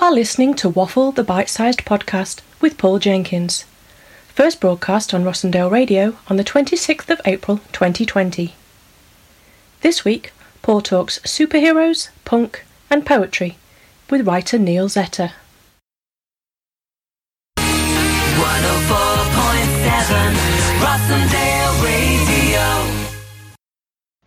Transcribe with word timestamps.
are 0.00 0.12
listening 0.12 0.54
to 0.54 0.68
Waffle, 0.68 1.12
the 1.12 1.22
bite 1.22 1.50
sized 1.50 1.84
podcast 1.84 2.40
with 2.58 2.78
Paul 2.78 2.98
Jenkins. 2.98 3.66
First 4.28 4.58
broadcast 4.58 5.12
on 5.12 5.24
Rossendale 5.24 5.70
Radio 5.70 6.16
on 6.28 6.38
the 6.38 6.44
26th 6.44 7.10
of 7.10 7.20
April 7.26 7.58
2020. 7.72 8.54
This 9.82 10.02
week, 10.02 10.32
Paul 10.62 10.80
talks 10.80 11.18
superheroes, 11.20 12.08
punk, 12.24 12.64
and 12.88 13.04
poetry 13.04 13.58
with 14.08 14.26
writer 14.26 14.58
Neal 14.58 14.88
Zetter. 14.88 15.32
104.7 17.58 20.34
Rossendale. 20.80 21.59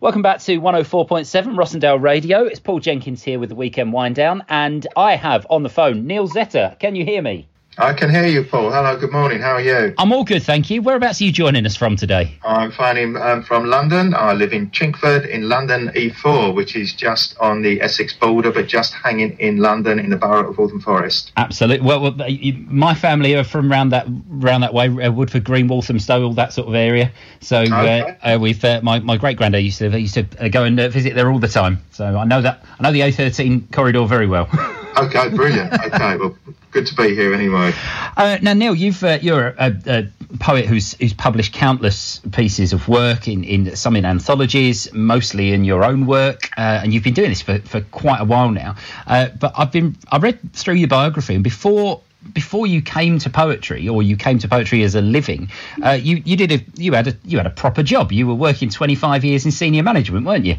Welcome 0.04 0.20
back 0.20 0.40
to 0.40 0.60
104.7 0.60 1.56
Rossendale 1.56 1.98
Radio. 1.98 2.44
It's 2.44 2.60
Paul 2.60 2.78
Jenkins 2.78 3.22
here 3.22 3.38
with 3.38 3.48
the 3.48 3.54
Weekend 3.54 3.90
Wind 3.90 4.16
Down, 4.16 4.44
and 4.50 4.86
I 4.98 5.16
have 5.16 5.46
on 5.48 5.62
the 5.62 5.70
phone 5.70 6.06
Neal 6.06 6.28
Zetter. 6.28 6.78
Can 6.78 6.94
you 6.94 7.06
hear 7.06 7.22
me? 7.22 7.48
I 7.76 7.92
can 7.92 8.08
hear 8.08 8.26
you, 8.26 8.44
Paul. 8.44 8.70
Hello, 8.70 8.96
good 8.96 9.10
morning. 9.10 9.40
How 9.40 9.54
are 9.54 9.60
you? 9.60 9.94
I'm 9.98 10.12
all 10.12 10.22
good, 10.22 10.44
thank 10.44 10.70
you. 10.70 10.80
Whereabouts 10.80 11.20
are 11.20 11.24
you 11.24 11.32
joining 11.32 11.66
us 11.66 11.74
from 11.74 11.96
today? 11.96 12.38
I'm 12.44 12.70
finding 12.70 13.16
um, 13.16 13.42
from 13.42 13.66
London. 13.66 14.14
I 14.14 14.32
live 14.32 14.52
in 14.52 14.70
Chingford 14.70 15.28
in 15.28 15.48
London 15.48 15.88
E4, 15.88 16.54
which 16.54 16.76
is 16.76 16.92
just 16.92 17.36
on 17.38 17.62
the 17.62 17.80
Essex 17.82 18.12
border, 18.12 18.52
but 18.52 18.68
just 18.68 18.94
hanging 18.94 19.36
in 19.40 19.56
London 19.58 19.98
in 19.98 20.10
the 20.10 20.16
borough 20.16 20.50
of 20.50 20.58
Waltham 20.58 20.80
Forest. 20.80 21.32
Absolutely. 21.36 21.84
Well, 21.84 22.12
well 22.12 22.30
you- 22.30 22.64
my 22.68 22.94
family 22.94 23.34
are 23.34 23.42
from 23.44 23.72
around 23.72 23.88
that 23.88 24.06
round 24.28 24.62
that 24.62 24.72
way, 24.72 24.86
uh, 24.86 25.10
Woodford 25.10 25.42
Green, 25.42 25.66
Walthamstow, 25.66 26.22
all 26.22 26.34
that 26.34 26.52
sort 26.52 26.68
of 26.68 26.74
area. 26.76 27.10
So 27.40 27.62
Okay. 27.62 28.16
uh, 28.22 28.34
uh, 28.34 28.38
we've 28.38 28.64
uh, 28.64 28.80
my 28.84 29.00
my 29.00 29.16
great 29.16 29.36
granddad 29.36 29.64
used 29.64 29.78
to 29.78 29.98
used 29.98 30.14
to 30.14 30.26
uh, 30.38 30.46
go 30.48 30.62
and 30.62 30.78
uh, 30.78 30.88
visit 30.90 31.16
there 31.16 31.28
all 31.30 31.40
the 31.40 31.48
time. 31.48 31.80
So 31.90 32.16
I 32.16 32.24
know 32.24 32.40
that 32.40 32.64
I 32.78 32.82
know 32.84 32.92
the 32.92 33.00
A13 33.00 33.72
corridor 33.72 34.04
very 34.06 34.28
well. 34.28 34.48
Okay, 34.96 35.28
brilliant. 35.30 35.72
okay, 35.86 36.16
well, 36.16 36.36
good 36.70 36.86
to 36.86 36.94
be 36.94 37.14
here 37.14 37.34
anyway. 37.34 37.72
Uh, 38.16 38.38
now, 38.42 38.52
Neal, 38.52 38.74
you've 38.74 39.02
uh, 39.02 39.18
you're 39.20 39.48
a, 39.58 39.74
a 39.86 40.36
poet 40.38 40.66
who's 40.66 40.94
who's 40.94 41.12
published 41.12 41.52
countless 41.52 42.20
pieces 42.32 42.72
of 42.72 42.88
work 42.88 43.28
in, 43.28 43.44
in 43.44 43.76
some 43.76 43.96
in 43.96 44.04
anthologies, 44.04 44.92
mostly 44.92 45.52
in 45.52 45.64
your 45.64 45.84
own 45.84 46.06
work, 46.06 46.50
uh, 46.56 46.80
and 46.82 46.92
you've 46.92 47.04
been 47.04 47.14
doing 47.14 47.30
this 47.30 47.42
for, 47.42 47.58
for 47.60 47.80
quite 47.80 48.20
a 48.20 48.24
while 48.24 48.50
now. 48.50 48.76
Uh, 49.06 49.28
but 49.40 49.52
I've 49.56 49.72
been 49.72 49.96
I 50.10 50.18
read 50.18 50.38
through 50.52 50.74
your 50.74 50.88
biography, 50.88 51.34
and 51.34 51.44
before 51.44 52.00
before 52.32 52.66
you 52.66 52.80
came 52.80 53.18
to 53.18 53.30
poetry, 53.30 53.88
or 53.88 54.02
you 54.02 54.16
came 54.16 54.38
to 54.38 54.48
poetry 54.48 54.82
as 54.82 54.94
a 54.94 55.00
living, 55.00 55.50
uh, 55.84 55.90
you 55.90 56.22
you 56.24 56.36
did 56.36 56.52
a 56.52 56.64
you 56.76 56.92
had 56.92 57.08
a 57.08 57.16
you 57.24 57.38
had 57.38 57.46
a 57.46 57.50
proper 57.50 57.82
job. 57.82 58.12
You 58.12 58.26
were 58.26 58.34
working 58.34 58.70
25 58.70 59.24
years 59.24 59.44
in 59.44 59.50
senior 59.50 59.82
management, 59.82 60.26
weren't 60.26 60.44
you? 60.44 60.56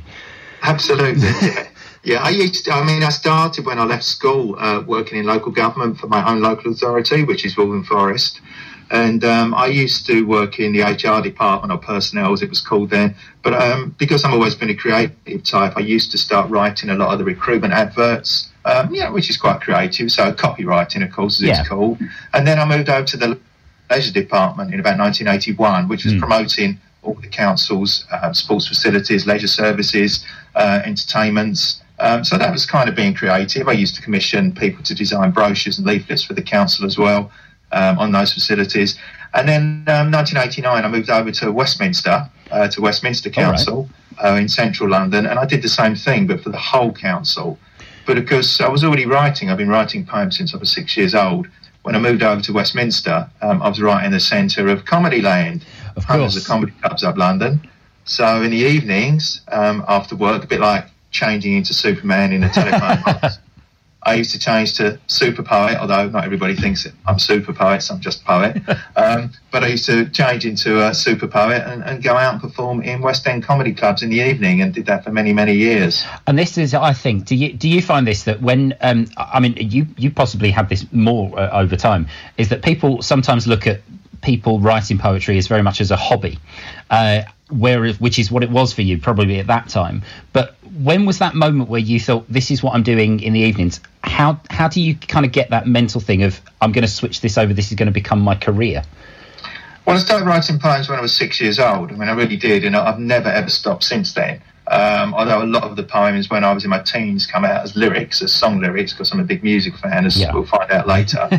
Absolutely. 0.61 1.27
Yeah. 1.41 1.67
Yeah, 2.05 2.21
I 2.21 2.29
used 2.29 2.65
to, 2.65 2.71
I 2.71 2.85
mean, 2.85 3.01
I 3.01 3.09
started 3.09 3.65
when 3.65 3.79
I 3.79 3.83
left 3.83 4.03
school 4.03 4.55
uh, 4.59 4.83
working 4.85 5.17
in 5.17 5.25
local 5.25 5.51
government 5.51 5.97
for 5.97 6.05
my 6.05 6.23
own 6.29 6.39
local 6.39 6.71
authority, 6.71 7.23
which 7.23 7.43
is 7.45 7.57
Waltham 7.57 7.83
Forest. 7.83 8.41
And 8.91 9.25
um, 9.25 9.55
I 9.55 9.65
used 9.65 10.05
to 10.05 10.21
work 10.21 10.59
in 10.59 10.71
the 10.71 10.81
HR 10.81 11.23
department 11.23 11.73
or 11.73 11.79
personnel, 11.79 12.31
as 12.31 12.43
it 12.43 12.49
was 12.49 12.61
called 12.61 12.91
then. 12.91 13.15
But 13.41 13.53
um, 13.55 13.95
because 13.97 14.23
I've 14.23 14.33
always 14.33 14.53
been 14.53 14.69
a 14.69 14.75
creative 14.75 15.43
type, 15.43 15.73
I 15.75 15.79
used 15.79 16.11
to 16.11 16.19
start 16.19 16.47
writing 16.51 16.91
a 16.91 16.95
lot 16.95 17.11
of 17.11 17.17
the 17.17 17.25
recruitment 17.25 17.73
adverts, 17.73 18.49
um, 18.65 18.93
yeah, 18.93 19.09
which 19.09 19.31
is 19.31 19.37
quite 19.37 19.61
creative. 19.61 20.11
So 20.11 20.31
copywriting, 20.31 21.03
of 21.03 21.11
course, 21.11 21.41
as 21.41 21.47
Yeah. 21.47 21.59
it's 21.61 21.69
called. 21.69 21.97
And 22.35 22.45
then 22.45 22.59
I 22.59 22.65
moved 22.65 22.87
over 22.87 23.03
to 23.07 23.17
the 23.17 23.39
leisure 23.89 24.13
department 24.13 24.71
in 24.71 24.79
about 24.79 24.99
1981, 24.99 25.87
which 25.87 26.05
was 26.05 26.13
promoting 26.13 26.79
all 27.01 27.15
the 27.15 27.27
council's 27.27 28.05
uh, 28.11 28.31
sports 28.33 28.67
facilities, 28.67 29.25
leisure 29.25 29.47
services, 29.47 30.23
uh, 30.53 30.81
entertainments. 30.85 31.81
Um, 32.05 32.23
so 32.23 32.37
that 32.37 32.51
was 32.51 32.67
kind 32.67 32.87
of 32.87 32.95
being 32.95 33.15
creative. 33.15 33.67
I 33.67 33.71
used 33.71 33.95
to 33.95 34.01
commission 34.01 34.53
people 34.53 34.83
to 34.83 34.93
design 34.93 35.31
brochures 35.31 35.79
and 35.79 35.87
leaflets 35.87 36.23
for 36.23 36.35
the 36.35 36.41
council 36.41 36.85
as 36.85 36.99
well 36.99 37.31
um, 37.71 37.97
on 37.97 38.11
those 38.11 38.31
facilities. 38.31 38.95
And 39.33 39.49
then 39.49 39.63
um, 39.87 40.11
1989, 40.11 40.85
I 40.85 40.87
moved 40.87 41.09
over 41.09 41.31
to 41.31 41.51
Westminster, 41.51 42.29
uh, 42.51 42.67
to 42.67 42.81
Westminster 42.81 43.29
All 43.29 43.43
right. 43.43 43.45
Council 43.47 43.89
uh, 44.23 44.35
in 44.35 44.47
central 44.47 44.87
London, 44.87 45.25
and 45.25 45.39
I 45.39 45.45
did 45.45 45.63
the 45.63 45.67
same 45.67 45.95
thing, 45.95 46.27
but 46.27 46.41
for 46.41 46.51
the 46.51 46.59
whole 46.59 46.93
council. 46.93 47.57
But 48.05 48.19
of 48.19 48.27
course, 48.27 48.61
I 48.61 48.67
was 48.67 48.83
already 48.83 49.07
writing, 49.07 49.49
I've 49.49 49.57
been 49.57 49.67
writing 49.67 50.05
poems 50.05 50.37
since 50.37 50.53
I 50.53 50.57
was 50.57 50.71
six 50.71 50.95
years 50.95 51.15
old. 51.15 51.47
When 51.81 51.95
I 51.95 51.99
moved 51.99 52.21
over 52.21 52.39
to 52.39 52.53
Westminster, 52.53 53.27
um, 53.41 53.63
I 53.63 53.69
was 53.69 53.81
right 53.81 54.05
in 54.05 54.11
the 54.11 54.19
centre 54.19 54.67
of 54.67 54.85
Comedy 54.85 55.21
Land, 55.21 55.65
Of 55.95 56.03
hundreds 56.03 56.37
of 56.37 56.45
comedy 56.45 56.71
clubs 56.81 57.03
up 57.03 57.17
London. 57.17 57.67
So 58.03 58.43
in 58.43 58.51
the 58.51 58.57
evenings, 58.57 59.41
um, 59.47 59.83
after 59.87 60.15
work, 60.15 60.43
a 60.43 60.47
bit 60.47 60.59
like 60.59 60.85
changing 61.11 61.55
into 61.55 61.73
Superman 61.73 62.33
in 62.33 62.43
a 62.43 62.49
telephone 62.49 63.01
box, 63.03 63.39
I 64.05 64.13
used 64.13 64.31
to 64.33 64.39
change 64.39 64.73
to 64.73 64.99
super 65.07 65.41
poet, 65.41 65.77
although 65.79 66.07
not 66.09 66.25
everybody 66.25 66.55
thinks 66.55 66.83
that 66.83 66.93
I'm 67.07 67.17
super 67.17 67.53
poet, 67.53 67.81
so 67.81 67.95
I'm 67.95 68.01
just 68.01 68.23
poet. 68.23 68.61
Um, 68.97 69.31
but 69.51 69.63
I 69.63 69.67
used 69.67 69.85
to 69.87 70.09
change 70.09 70.45
into 70.45 70.81
a 70.81 70.93
super 70.93 71.27
poet 71.27 71.63
and, 71.67 71.83
and 71.83 72.01
go 72.01 72.15
out 72.15 72.33
and 72.33 72.41
perform 72.41 72.81
in 72.81 73.01
West 73.01 73.27
End 73.27 73.43
comedy 73.43 73.73
clubs 73.73 74.03
in 74.03 74.09
the 74.09 74.19
evening 74.21 74.61
and 74.61 74.73
did 74.73 74.85
that 74.85 75.03
for 75.03 75.11
many, 75.11 75.33
many 75.33 75.53
years. 75.53 76.05
And 76.27 76.39
this 76.39 76.57
is, 76.57 76.73
I 76.73 76.93
think, 76.93 77.25
do 77.25 77.35
you 77.35 77.51
do 77.51 77.67
you 77.67 77.81
find 77.81 78.07
this 78.07 78.23
that 78.23 78.41
when 78.41 78.73
um, 78.79 79.07
I 79.17 79.41
mean 79.41 79.57
you 79.57 79.85
you 79.97 80.11
possibly 80.11 80.49
have 80.51 80.69
this 80.69 80.85
more 80.93 81.37
uh, 81.37 81.49
over 81.51 81.75
time 81.75 82.07
is 82.37 82.47
that 82.49 82.63
people 82.63 83.01
sometimes 83.01 83.47
look 83.47 83.67
at 83.67 83.81
people 84.25 84.59
writing 84.59 84.97
poetry 84.97 85.37
as 85.37 85.47
very 85.47 85.61
much 85.61 85.79
as 85.79 85.91
a 85.91 85.95
hobby, 85.95 86.39
uh, 86.89 87.21
whereas 87.51 87.99
which 88.01 88.17
is 88.17 88.31
what 88.31 88.43
it 88.43 88.49
was 88.49 88.73
for 88.73 88.81
you 88.81 88.97
probably 88.97 89.39
at 89.39 89.47
that 89.47 89.69
time. 89.69 90.01
But 90.33 90.55
when 90.81 91.05
was 91.05 91.19
that 91.19 91.35
moment 91.35 91.69
where 91.69 91.79
you 91.79 91.99
thought 91.99 92.25
this 92.27 92.49
is 92.49 92.63
what 92.63 92.73
I'm 92.73 92.83
doing 92.83 93.19
in 93.21 93.33
the 93.33 93.39
evenings? 93.39 93.79
How 94.03 94.39
how 94.49 94.67
do 94.67 94.81
you 94.81 94.95
kind 94.95 95.25
of 95.25 95.31
get 95.31 95.51
that 95.51 95.67
mental 95.67 96.01
thing 96.01 96.23
of 96.23 96.41
I'm 96.59 96.71
going 96.71 96.81
to 96.83 96.91
switch 96.91 97.21
this 97.21 97.37
over? 97.37 97.53
This 97.53 97.69
is 97.69 97.75
going 97.75 97.87
to 97.87 97.93
become 97.93 98.19
my 98.19 98.35
career. 98.35 98.83
Well, 99.85 99.95
I 99.95 99.99
started 99.99 100.25
writing 100.25 100.57
poems 100.57 100.89
when 100.89 100.97
I 100.97 101.01
was 101.01 101.15
six 101.15 101.39
years 101.39 101.59
old. 101.59 101.91
I 101.91 101.95
mean, 101.95 102.09
I 102.09 102.13
really 102.13 102.37
did, 102.37 102.65
and 102.65 102.75
I've 102.75 102.99
never 102.99 103.29
ever 103.29 103.49
stopped 103.49 103.83
since 103.83 104.13
then. 104.13 104.41
Um, 104.67 105.13
although 105.13 105.43
a 105.43 105.45
lot 105.45 105.63
of 105.63 105.75
the 105.75 105.83
poems 105.83 106.29
when 106.29 106.43
I 106.43 106.51
was 106.51 106.63
in 106.63 106.71
my 106.71 106.79
teens 106.79 107.27
come 107.27 107.45
out 107.45 107.63
as 107.63 107.75
lyrics, 107.75 108.21
as 108.23 108.33
song 108.33 108.59
lyrics, 108.59 108.93
because 108.93 109.11
I'm 109.11 109.19
a 109.19 109.23
big 109.23 109.43
music 109.43 109.77
fan, 109.77 110.05
as 110.05 110.19
Yeah. 110.19 110.33
we'll 110.33 110.45
find 110.45 110.71
out 110.71 110.87
later. 110.87 111.29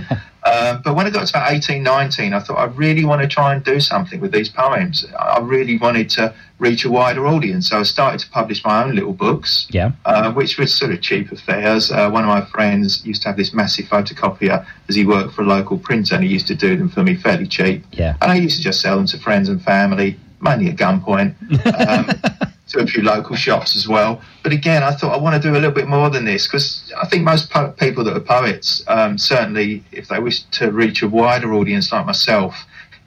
um, 0.44 0.80
but 0.84 0.94
when 0.94 1.06
I 1.06 1.10
got 1.10 1.26
to 1.26 1.32
about 1.36 1.50
18, 1.52 1.82
19, 1.82 2.32
I 2.32 2.38
thought 2.38 2.56
I 2.58 2.66
really 2.66 3.04
want 3.04 3.22
to 3.22 3.28
try 3.28 3.52
and 3.52 3.64
do 3.64 3.80
something 3.80 4.20
with 4.20 4.30
these 4.30 4.48
poems. 4.48 5.04
I 5.18 5.40
really 5.40 5.76
wanted 5.76 6.08
to 6.10 6.32
reach 6.60 6.84
a 6.84 6.90
wider 6.90 7.26
audience. 7.26 7.68
So 7.70 7.80
I 7.80 7.82
started 7.82 8.20
to 8.20 8.30
publish 8.30 8.64
my 8.64 8.84
own 8.84 8.94
little 8.94 9.12
books 9.12 9.66
Yeah. 9.70 9.90
uh, 10.04 10.32
which 10.32 10.56
was 10.56 10.72
sort 10.72 10.92
of 10.92 11.02
cheap 11.02 11.32
affairs. 11.32 11.90
Uh, 11.90 12.08
one 12.08 12.22
of 12.22 12.28
my 12.28 12.42
friends 12.44 13.04
used 13.04 13.22
to 13.22 13.28
have 13.28 13.36
this 13.36 13.52
massive 13.52 13.86
photocopier 13.86 14.64
as 14.88 14.94
he 14.94 15.04
worked 15.04 15.34
for 15.34 15.42
a 15.42 15.46
local 15.46 15.78
printer 15.78 16.14
and 16.14 16.22
he 16.24 16.30
used 16.30 16.46
to 16.46 16.54
do 16.54 16.76
them 16.76 16.88
for 16.88 17.02
me 17.02 17.16
fairly 17.16 17.46
cheap. 17.48 17.84
Yeah. 17.90 18.16
And 18.22 18.30
I 18.30 18.36
used 18.36 18.56
to 18.58 18.62
just 18.62 18.80
sell 18.80 18.96
them 18.96 19.06
to 19.08 19.18
friends 19.18 19.48
and 19.48 19.60
family, 19.60 20.16
mainly 20.40 20.68
at 20.70 20.76
gunpoint, 20.76 21.34
um, 21.88 22.48
to 22.68 22.78
a 22.80 22.86
few 22.86 23.02
local 23.02 23.36
shops 23.36 23.76
as 23.76 23.86
well. 23.86 24.20
But 24.42 24.52
again, 24.52 24.82
I 24.82 24.92
thought 24.92 25.14
I 25.14 25.18
want 25.18 25.40
to 25.40 25.48
do 25.48 25.52
a 25.54 25.58
little 25.58 25.70
bit 25.70 25.86
more 25.88 26.10
than 26.10 26.24
this 26.24 26.46
because 26.46 26.92
I 27.00 27.06
think 27.06 27.22
most 27.22 27.50
po- 27.50 27.70
people 27.72 28.02
that 28.04 28.16
are 28.16 28.20
poets, 28.20 28.82
um, 28.88 29.18
certainly 29.18 29.84
if 29.92 30.08
they 30.08 30.18
wish 30.18 30.42
to 30.42 30.70
reach 30.72 31.02
a 31.02 31.08
wider 31.08 31.52
audience 31.54 31.92
like 31.92 32.06
myself, 32.06 32.54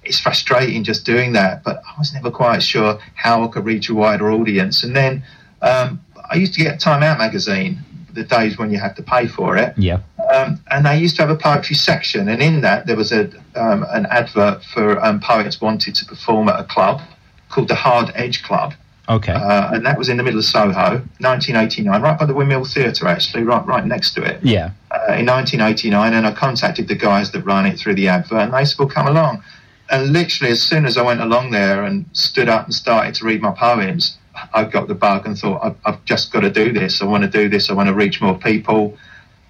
it's 0.03 0.19
frustrating 0.19 0.83
just 0.83 1.05
doing 1.05 1.33
that, 1.33 1.63
but 1.63 1.81
I 1.85 1.99
was 1.99 2.13
never 2.13 2.31
quite 2.31 2.63
sure 2.63 2.99
how 3.15 3.43
I 3.43 3.47
could 3.49 3.65
reach 3.65 3.89
a 3.89 3.93
wider 3.93 4.31
audience. 4.31 4.83
And 4.83 4.95
then 4.95 5.23
um, 5.61 6.01
I 6.29 6.35
used 6.35 6.53
to 6.53 6.61
get 6.63 6.79
Time 6.79 7.03
Out 7.03 7.17
magazine, 7.17 7.79
the 8.13 8.23
days 8.23 8.57
when 8.57 8.71
you 8.71 8.79
had 8.79 8.95
to 8.95 9.03
pay 9.03 9.27
for 9.27 9.57
it, 9.57 9.73
Yeah. 9.77 9.99
um, 10.33 10.59
and 10.71 10.85
they 10.85 10.97
used 10.97 11.17
to 11.17 11.21
have 11.21 11.29
a 11.29 11.35
poetry 11.35 11.75
section, 11.75 12.29
and 12.29 12.41
in 12.41 12.61
that 12.61 12.87
there 12.87 12.95
was 12.95 13.11
a 13.11 13.29
um, 13.55 13.85
an 13.89 14.05
advert 14.07 14.63
for 14.63 15.03
um, 15.05 15.19
poets 15.19 15.59
wanted 15.61 15.95
to 15.95 16.05
perform 16.05 16.47
at 16.49 16.59
a 16.59 16.63
club 16.63 17.01
called 17.49 17.67
the 17.67 17.75
Hard 17.75 18.11
Edge 18.15 18.41
Club, 18.41 18.73
Okay. 19.09 19.33
uh, 19.33 19.73
and 19.73 19.83
that 19.85 19.97
was 19.97 20.07
in 20.07 20.17
the 20.17 20.23
middle 20.23 20.39
of 20.39 20.45
Soho, 20.45 21.01
1989, 21.19 22.01
right 22.01 22.19
by 22.19 22.25
the 22.25 22.33
Windmill 22.33 22.63
Theatre, 22.63 23.07
actually, 23.07 23.43
right 23.43 23.65
right 23.65 23.83
next 23.83 24.13
to 24.13 24.23
it 24.23 24.39
yeah. 24.43 24.69
uh, 24.91 25.17
in 25.17 25.25
1989, 25.25 26.13
and 26.13 26.27
I 26.27 26.31
contacted 26.31 26.87
the 26.87 26.95
guys 26.95 27.31
that 27.31 27.41
run 27.41 27.65
it 27.65 27.79
through 27.79 27.95
the 27.95 28.07
advert, 28.07 28.39
and 28.39 28.53
they 28.53 28.65
said, 28.65 28.77
"Well, 28.77 28.87
come 28.87 29.07
along." 29.07 29.43
And 29.89 30.13
literally, 30.13 30.51
as 30.51 30.61
soon 30.61 30.85
as 30.85 30.97
I 30.97 31.01
went 31.01 31.21
along 31.21 31.49
there 31.49 31.83
and 31.83 32.05
stood 32.13 32.47
up 32.47 32.65
and 32.65 32.73
started 32.73 33.15
to 33.15 33.25
read 33.25 33.41
my 33.41 33.49
poems, 33.49 34.17
I 34.53 34.65
got 34.65 34.87
the 34.87 34.93
bug 34.93 35.25
and 35.25 35.35
thought, 35.35 35.59
"I've, 35.63 35.75
I've 35.85 36.05
just 36.05 36.31
got 36.31 36.41
to 36.41 36.51
do 36.51 36.71
this. 36.71 37.01
I 37.01 37.05
want 37.05 37.23
to 37.23 37.29
do 37.29 37.49
this. 37.49 37.71
I 37.71 37.73
want 37.73 37.87
to 37.87 37.95
reach 37.95 38.21
more 38.21 38.37
people." 38.37 38.95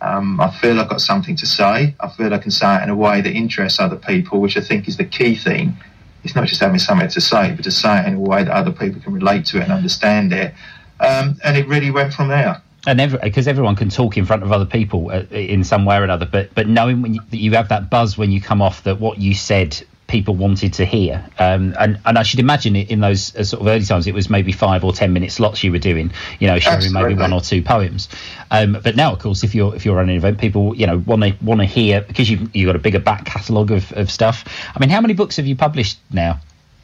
Um, 0.01 0.39
I 0.39 0.49
feel 0.49 0.79
I've 0.79 0.89
got 0.89 1.01
something 1.01 1.35
to 1.35 1.45
say. 1.45 1.93
I 1.99 2.09
feel 2.09 2.33
I 2.33 2.37
can 2.37 2.51
say 2.51 2.77
it 2.77 2.83
in 2.83 2.89
a 2.89 2.95
way 2.95 3.19
that 3.19 3.31
interests 3.31 3.81
other 3.81 3.97
people, 3.97 4.39
which 4.39 4.55
I 4.55 4.61
think 4.61 4.87
is 4.87 4.95
the 4.95 5.03
key 5.03 5.35
thing. 5.35 5.75
It's 6.23 6.35
not 6.35 6.47
just 6.47 6.61
having 6.61 6.79
something 6.79 7.07
to 7.07 7.21
say, 7.21 7.53
but 7.55 7.63
to 7.63 7.71
say 7.71 8.01
it 8.01 8.07
in 8.07 8.15
a 8.15 8.19
way 8.19 8.43
that 8.43 8.51
other 8.51 8.71
people 8.71 9.01
can 9.01 9.13
relate 9.13 9.45
to 9.47 9.57
it 9.59 9.63
and 9.63 9.71
understand 9.71 10.33
it. 10.33 10.53
Um, 10.99 11.39
and 11.43 11.55
it 11.55 11.67
really 11.67 11.91
went 11.91 12.13
from 12.13 12.27
there. 12.27 12.61
and 12.87 12.99
every, 12.99 13.19
because 13.19 13.47
everyone 13.47 13.75
can 13.75 13.89
talk 13.89 14.17
in 14.17 14.25
front 14.25 14.43
of 14.43 14.51
other 14.51 14.65
people 14.65 15.09
uh, 15.11 15.23
in 15.31 15.63
some 15.63 15.85
way 15.85 15.97
or 15.97 16.03
another, 16.03 16.25
but 16.25 16.53
but 16.55 16.67
knowing 16.67 17.01
when 17.01 17.13
you, 17.15 17.21
that 17.29 17.37
you 17.37 17.51
have 17.53 17.69
that 17.69 17.89
buzz 17.89 18.17
when 18.17 18.31
you 18.31 18.41
come 18.41 18.61
off 18.61 18.83
that 18.83 18.99
what 18.99 19.17
you 19.17 19.33
said 19.33 19.81
people 20.09 20.35
wanted 20.35 20.73
to 20.73 20.85
hear. 20.85 21.23
Um, 21.39 21.73
and 21.79 21.99
and 22.05 22.17
I 22.17 22.23
should 22.23 22.39
imagine 22.41 22.75
it 22.75 22.89
in 22.91 22.99
those 22.99 23.33
uh, 23.35 23.43
sort 23.45 23.61
of 23.61 23.67
early 23.67 23.85
times, 23.85 24.07
it 24.07 24.13
was 24.13 24.29
maybe 24.29 24.51
five 24.51 24.83
or 24.83 24.91
ten 24.91 25.13
minute 25.13 25.31
slots 25.31 25.63
you 25.63 25.71
were 25.71 25.79
doing. 25.79 26.11
You 26.39 26.47
know, 26.47 26.59
sharing 26.59 26.77
Absolutely. 26.77 27.09
maybe 27.09 27.21
one 27.21 27.31
or 27.31 27.39
two 27.41 27.61
poems. 27.61 28.09
Um, 28.51 28.77
but 28.83 28.95
now, 28.95 29.13
of 29.13 29.19
course, 29.19 29.43
if 29.43 29.55
you're 29.55 29.73
if 29.75 29.85
you're 29.85 29.95
running 29.95 30.11
an 30.11 30.17
event, 30.17 30.39
people 30.39 30.75
you 30.75 30.87
know 30.87 30.97
want 30.97 31.23
to 31.23 31.33
want 31.41 31.61
to 31.61 31.65
hear 31.65 32.01
because 32.01 32.29
you've 32.29 32.53
you 32.53 32.65
got 32.65 32.75
a 32.75 32.79
bigger 32.79 32.99
back 32.99 33.25
catalogue 33.25 33.71
of, 33.71 33.91
of 33.93 34.11
stuff. 34.11 34.43
I 34.75 34.79
mean, 34.79 34.89
how 34.89 34.99
many 34.99 35.13
books 35.13 35.37
have 35.37 35.45
you 35.45 35.55
published 35.55 35.99
now? 36.11 36.41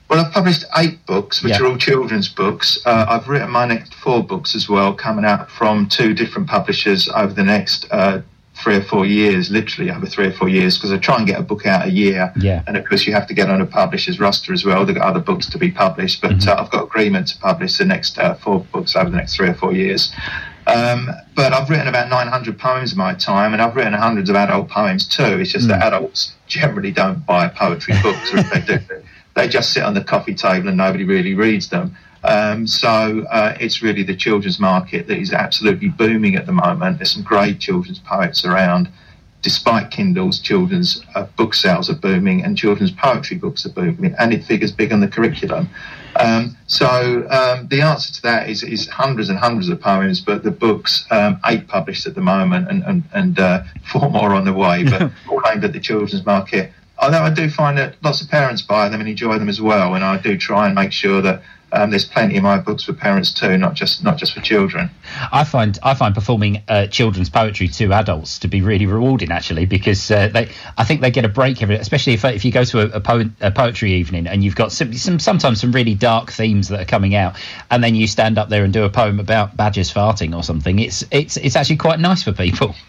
Well, 0.08 0.24
I've 0.24 0.32
published 0.32 0.66
eight 0.78 1.04
books, 1.08 1.42
which 1.44 1.54
Yeah. 1.54 1.62
are 1.62 1.68
all 1.68 1.78
children's 1.78 2.30
books. 2.30 2.80
Uh, 2.86 3.06
I've 3.10 3.28
written 3.28 3.50
my 3.50 3.66
next 3.66 3.96
four 3.96 4.24
books 4.24 4.54
as 4.54 4.70
well, 4.70 4.94
coming 4.94 5.26
out 5.26 5.50
from 5.50 5.88
two 5.88 6.14
different 6.14 6.48
publishers 6.48 7.10
over 7.10 7.34
the 7.34 7.44
next 7.44 7.88
uh, 7.92 8.22
three 8.64 8.76
or 8.78 8.82
four 8.84 9.06
years, 9.06 9.50
literally 9.52 9.92
over 9.92 10.06
three 10.06 10.28
or 10.28 10.32
four 10.32 10.48
years, 10.50 10.78
because 10.78 10.92
I 10.92 10.98
try 10.98 11.18
and 11.18 11.28
get 11.28 11.40
a 11.40 11.44
book 11.44 11.66
out 11.66 11.86
a 11.88 11.92
year. 11.92 12.32
Yeah. 12.40 12.64
And 12.68 12.78
of 12.78 12.86
course, 12.86 13.06
you 13.06 13.14
have 13.14 13.28
to 13.28 13.34
get 13.34 13.50
on 13.50 13.60
a 13.62 13.66
publisher's 13.66 14.20
roster 14.20 14.54
as 14.54 14.64
well. 14.64 14.86
They've 14.86 14.96
got 14.96 15.06
other 15.08 15.20
books 15.20 15.48
to 15.50 15.58
be 15.58 15.72
published, 15.72 16.22
but 16.22 16.32
Mm-hmm. 16.32 16.50
uh, 16.50 16.64
I've 16.64 16.72
got 16.72 16.84
agreement 16.84 17.28
to 17.30 17.38
publish 17.40 17.78
the 17.78 17.86
next 17.86 18.18
uh, 18.18 18.36
four 18.36 18.62
books 18.72 18.96
over 18.96 19.10
the 19.10 19.18
next 19.18 19.36
three 19.36 19.50
or 19.50 19.54
four 19.56 19.74
years. 19.74 20.12
Um, 20.68 21.10
but 21.36 21.54
I've 21.54 21.70
written 21.70 21.88
about 21.88 22.10
900 22.10 22.58
poems 22.58 22.92
in 22.94 22.98
my 22.98 23.14
time, 23.14 23.54
and 23.54 23.62
I've 23.62 23.76
written 23.76 23.94
hundreds 23.94 24.30
of 24.30 24.36
adult 24.36 24.70
poems 24.70 25.06
too. 25.08 25.40
It's 25.40 25.52
just 25.52 25.68
that 25.68 25.82
Mm. 25.82 25.88
adults 25.88 26.34
generally 26.48 26.92
don't 26.92 27.24
buy 27.26 27.48
poetry 27.50 27.94
books, 28.02 28.34
or 28.34 28.38
if 28.40 28.50
they 28.52 28.62
do, 28.62 28.80
they 29.36 29.48
just 29.48 29.74
sit 29.74 29.84
on 29.84 29.94
the 29.94 30.04
coffee 30.04 30.34
table 30.34 30.70
and 30.70 30.78
nobody 30.78 31.04
really 31.04 31.36
reads 31.36 31.70
them. 31.70 31.96
Um, 32.26 32.66
so 32.66 33.26
uh, 33.30 33.56
it's 33.60 33.84
really 33.84 34.04
the 34.04 34.16
children's 34.16 34.60
market 34.60 35.08
that 35.08 35.18
is 35.18 35.32
absolutely 35.32 35.90
booming 35.90 36.36
at 36.36 36.46
the 36.46 36.52
moment. 36.52 36.98
There's 36.98 37.12
some 37.12 37.24
great 37.24 37.60
children's 37.60 38.00
poets 38.00 38.46
around. 38.46 38.90
Despite 39.44 39.92
Kindle's, 39.92 40.40
children's 40.40 41.04
uh, 41.14 41.28
book 41.38 41.54
sales 41.54 41.88
are 41.88 41.96
booming 41.96 42.44
and 42.44 42.58
children's 42.58 42.92
poetry 42.92 43.38
books 43.38 43.64
are 43.64 43.70
booming, 43.70 44.16
and 44.18 44.34
it 44.34 44.44
figures 44.44 44.72
big 44.72 44.92
on 44.92 45.02
the 45.02 45.08
curriculum. 45.08 45.70
Um, 46.16 46.58
so 46.66 47.28
um, 47.30 47.68
the 47.68 47.82
answer 47.82 48.12
to 48.14 48.22
that 48.24 48.50
is, 48.50 48.64
is 48.64 48.88
hundreds 48.88 49.30
and 49.30 49.38
hundreds 49.38 49.70
of 49.70 49.80
poems, 49.80 50.20
but 50.20 50.42
the 50.42 50.50
books, 50.50 51.06
um, 51.12 51.40
eight 51.46 51.68
published 51.68 52.08
at 52.08 52.16
the 52.16 52.22
moment, 52.22 52.70
and, 52.70 52.84
and, 52.86 53.04
and 53.14 53.38
uh, 53.38 53.64
four 53.92 54.10
more 54.10 54.34
on 54.34 54.46
the 54.46 54.54
way, 54.54 54.84
but 54.84 55.12
all 55.30 55.44
aimed 55.48 55.64
at 55.64 55.74
the 55.74 55.80
children's 55.80 56.26
market. 56.26 56.72
Although 56.98 57.22
I 57.22 57.30
do 57.30 57.48
find 57.48 57.78
that 57.78 57.98
lots 58.04 58.22
of 58.22 58.30
parents 58.30 58.64
buy 58.64 58.90
them 58.90 59.00
and 59.00 59.10
enjoy 59.10 59.38
them 59.38 59.50
as 59.50 59.62
well, 59.62 59.94
and 59.94 60.04
I 60.04 60.18
do 60.18 60.38
try 60.38 60.66
and 60.66 60.74
make 60.74 60.92
sure 60.92 61.22
that 61.22 61.44
um, 61.76 61.90
there's 61.90 62.06
plenty 62.06 62.38
of 62.38 62.44
my 62.44 62.58
books 62.58 62.84
for 62.84 62.94
parents 62.94 63.34
too, 63.34 63.58
not 63.58 63.74
just 63.74 64.04
not 64.04 64.18
just 64.18 64.34
for 64.34 64.42
children. 64.42 64.90
I 65.32 65.44
find 65.44 65.78
I 65.84 65.94
find 65.94 66.16
performing 66.16 66.64
uh, 66.68 66.88
children's 66.88 67.30
poetry 67.30 67.68
to 67.68 67.94
adults 67.94 68.40
to 68.40 68.48
be 68.48 68.62
really 68.62 68.86
rewarding 68.86 69.32
actually 69.32 69.66
because 69.66 70.10
uh, 70.10 70.30
they 70.30 70.50
I 70.78 70.86
think 70.86 71.02
they 71.02 71.12
get 71.12 71.26
a 71.26 71.30
break 71.30 71.62
every 71.62 71.76
especially 71.76 72.14
if 72.14 72.24
if 72.24 72.46
you 72.46 72.52
go 72.52 72.64
to 72.64 72.82
a, 72.82 72.98
a, 72.98 73.00
po- 73.02 73.30
a 73.42 73.52
poetry 73.52 73.94
evening 73.94 74.26
and 74.26 74.44
you've 74.44 74.56
got 74.56 74.72
some, 74.72 74.94
some 74.94 75.20
sometimes 75.20 75.62
some 75.62 75.72
really 75.72 75.96
dark 75.96 76.32
themes 76.32 76.70
that 76.70 76.80
are 76.80 76.86
coming 76.86 77.16
out 77.16 77.36
and 77.70 77.84
then 77.84 77.94
you 77.94 78.08
stand 78.08 78.38
up 78.38 78.50
there 78.50 78.64
and 78.64 78.72
do 78.72 78.84
a 78.84 78.90
poem 78.90 79.20
about 79.20 79.58
badgers 79.58 79.94
farting 79.94 80.36
or 80.36 80.44
something 80.44 80.80
it's 80.80 81.04
it's 81.12 81.38
it's 81.38 81.56
actually 81.56 81.78
quite 81.78 82.00
nice 82.00 82.24
for 82.24 82.32
people. 82.32 82.76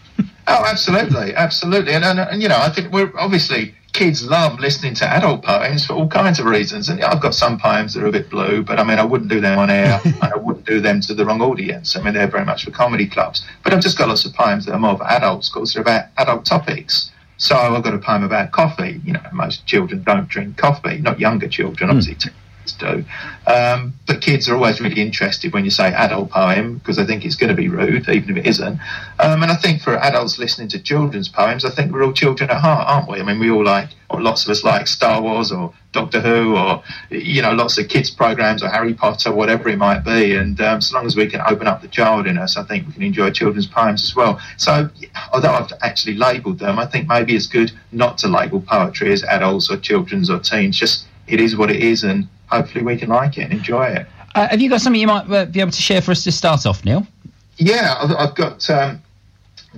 Oh, 0.49 0.63
absolutely, 0.65 1.35
absolutely, 1.35 1.93
and, 1.93 2.05
and 2.05 2.19
and 2.19 2.41
you 2.41 2.47
know, 2.47 2.57
I 2.57 2.69
think 2.69 2.93
we're 2.93 3.11
obviously 3.17 3.75
kids 3.97 4.23
love 4.29 4.59
listening 4.59 4.93
to 4.93 5.09
adult 5.09 5.43
poems 5.43 5.87
for 5.87 5.93
all 5.93 6.07
kinds 6.07 6.39
of 6.39 6.45
reasons, 6.45 6.87
and 6.87 7.03
I've 7.03 7.19
got 7.19 7.33
some 7.33 7.57
poems 7.57 7.95
that 7.95 8.03
are 8.03 8.07
a 8.07 8.11
bit 8.11 8.29
blue, 8.29 8.61
but 8.61 8.79
I 8.79 8.83
mean, 8.83 8.99
I 8.99 9.03
wouldn't 9.03 9.31
do 9.31 9.41
them 9.41 9.57
on 9.57 9.71
air, 9.71 9.99
and 10.05 10.23
I 10.23 10.37
wouldn't 10.37 10.67
do 10.67 10.79
them 10.79 11.01
to 11.01 11.15
the 11.15 11.25
wrong 11.25 11.41
audience. 11.41 11.95
I 11.95 12.03
mean, 12.03 12.13
they're 12.13 12.27
very 12.27 12.45
much 12.45 12.63
for 12.63 12.69
comedy 12.69 13.07
clubs, 13.07 13.43
but 13.63 13.73
I've 13.73 13.81
just 13.81 13.97
got 13.97 14.07
lots 14.07 14.23
of 14.23 14.33
poems 14.35 14.65
that 14.65 14.73
are 14.73 14.79
more 14.79 14.97
for 14.97 15.07
adults, 15.07 15.49
because 15.49 15.73
they're 15.73 15.81
about 15.81 16.05
adult 16.17 16.45
topics. 16.45 17.11
So 17.37 17.55
I've 17.55 17.83
got 17.83 17.95
a 17.95 17.97
poem 17.97 18.23
about 18.23 18.51
coffee. 18.51 19.01
You 19.03 19.13
know, 19.13 19.21
most 19.33 19.65
children 19.65 20.03
don't 20.03 20.27
drink 20.27 20.57
coffee, 20.57 20.99
not 20.99 21.19
younger 21.19 21.47
children, 21.47 21.89
obviously. 21.89 22.13
Hmm. 22.31 22.46
Teenagers 22.71 23.05
Do. 23.45 23.51
Um, 23.51 23.93
but 24.05 24.21
kids 24.21 24.49
are 24.49 24.55
always 24.55 24.79
really 24.81 25.01
interested 25.01 25.53
when 25.53 25.65
you 25.65 25.71
say 25.71 25.93
adult 25.93 26.29
poem 26.31 26.77
because 26.77 26.97
they 26.97 27.05
think 27.05 27.25
it's 27.25 27.35
going 27.35 27.49
to 27.49 27.55
be 27.55 27.69
rude, 27.69 28.07
even 28.09 28.31
if 28.31 28.37
it 28.37 28.45
isn't. 28.47 28.79
Um, 29.19 29.43
and 29.43 29.51
I 29.51 29.55
think 29.55 29.81
for 29.81 29.97
adults 29.97 30.37
listening 30.37 30.67
to 30.69 30.79
children's 30.79 31.29
poems, 31.29 31.65
I 31.65 31.69
think 31.69 31.91
we're 31.91 32.03
all 32.03 32.13
children 32.13 32.49
at 32.49 32.57
heart, 32.57 32.87
aren't 32.87 33.09
we? 33.09 33.19
I 33.19 33.23
mean, 33.23 33.39
we 33.39 33.49
all 33.49 33.63
like, 33.63 33.89
or 34.09 34.21
lots 34.21 34.45
of 34.45 34.51
us 34.51 34.63
like 34.63 34.87
Star 34.87 35.21
Wars 35.21 35.51
or 35.51 35.73
Doctor 35.91 36.21
Who 36.21 36.55
or, 36.55 36.83
you 37.09 37.41
know, 37.41 37.53
lots 37.53 37.77
of 37.77 37.89
kids' 37.89 38.09
programs 38.09 38.63
or 38.63 38.69
Harry 38.69 38.93
Potter, 38.93 39.33
whatever 39.33 39.67
it 39.69 39.77
might 39.77 39.99
be. 39.99 40.35
And 40.35 40.59
um, 40.61 40.81
so 40.81 40.95
long 40.95 41.05
as 41.05 41.15
we 41.15 41.27
can 41.27 41.41
open 41.41 41.67
up 41.67 41.81
the 41.81 41.87
child 41.87 42.27
in 42.27 42.37
us, 42.37 42.55
I 42.57 42.63
think 42.63 42.87
we 42.87 42.93
can 42.93 43.03
enjoy 43.03 43.31
children's 43.31 43.67
poems 43.67 44.03
as 44.03 44.15
well. 44.15 44.39
So, 44.57 44.89
although 45.33 45.51
I've 45.51 45.71
actually 45.81 46.15
labelled 46.15 46.59
them, 46.59 46.79
I 46.79 46.85
think 46.85 47.07
maybe 47.07 47.35
it's 47.35 47.47
good 47.47 47.71
not 47.91 48.17
to 48.19 48.27
label 48.27 48.61
poetry 48.61 49.11
as 49.11 49.23
adults 49.23 49.69
or 49.69 49.77
children's 49.77 50.29
or 50.29 50.39
teens. 50.39 50.77
Just 50.77 51.05
it 51.27 51.41
is 51.41 51.55
what 51.55 51.69
it 51.69 51.83
is, 51.83 52.03
and 52.03 52.27
hopefully 52.47 52.83
we 52.83 52.97
can 52.97 53.09
like 53.09 53.37
it 53.37 53.43
and 53.43 53.53
enjoy 53.53 53.85
it. 53.85 54.07
Uh, 54.35 54.47
have 54.49 54.61
you 54.61 54.69
got 54.69 54.81
something 54.81 55.01
you 55.01 55.07
might 55.07 55.29
uh, 55.31 55.45
be 55.45 55.59
able 55.59 55.71
to 55.71 55.81
share 55.81 56.01
for 56.01 56.11
us 56.11 56.23
to 56.23 56.31
start 56.31 56.65
off, 56.65 56.83
Neal? 56.85 57.05
Yeah, 57.57 57.95
I've, 57.99 58.11
I've 58.11 58.35
got 58.35 58.69
um, 58.69 59.01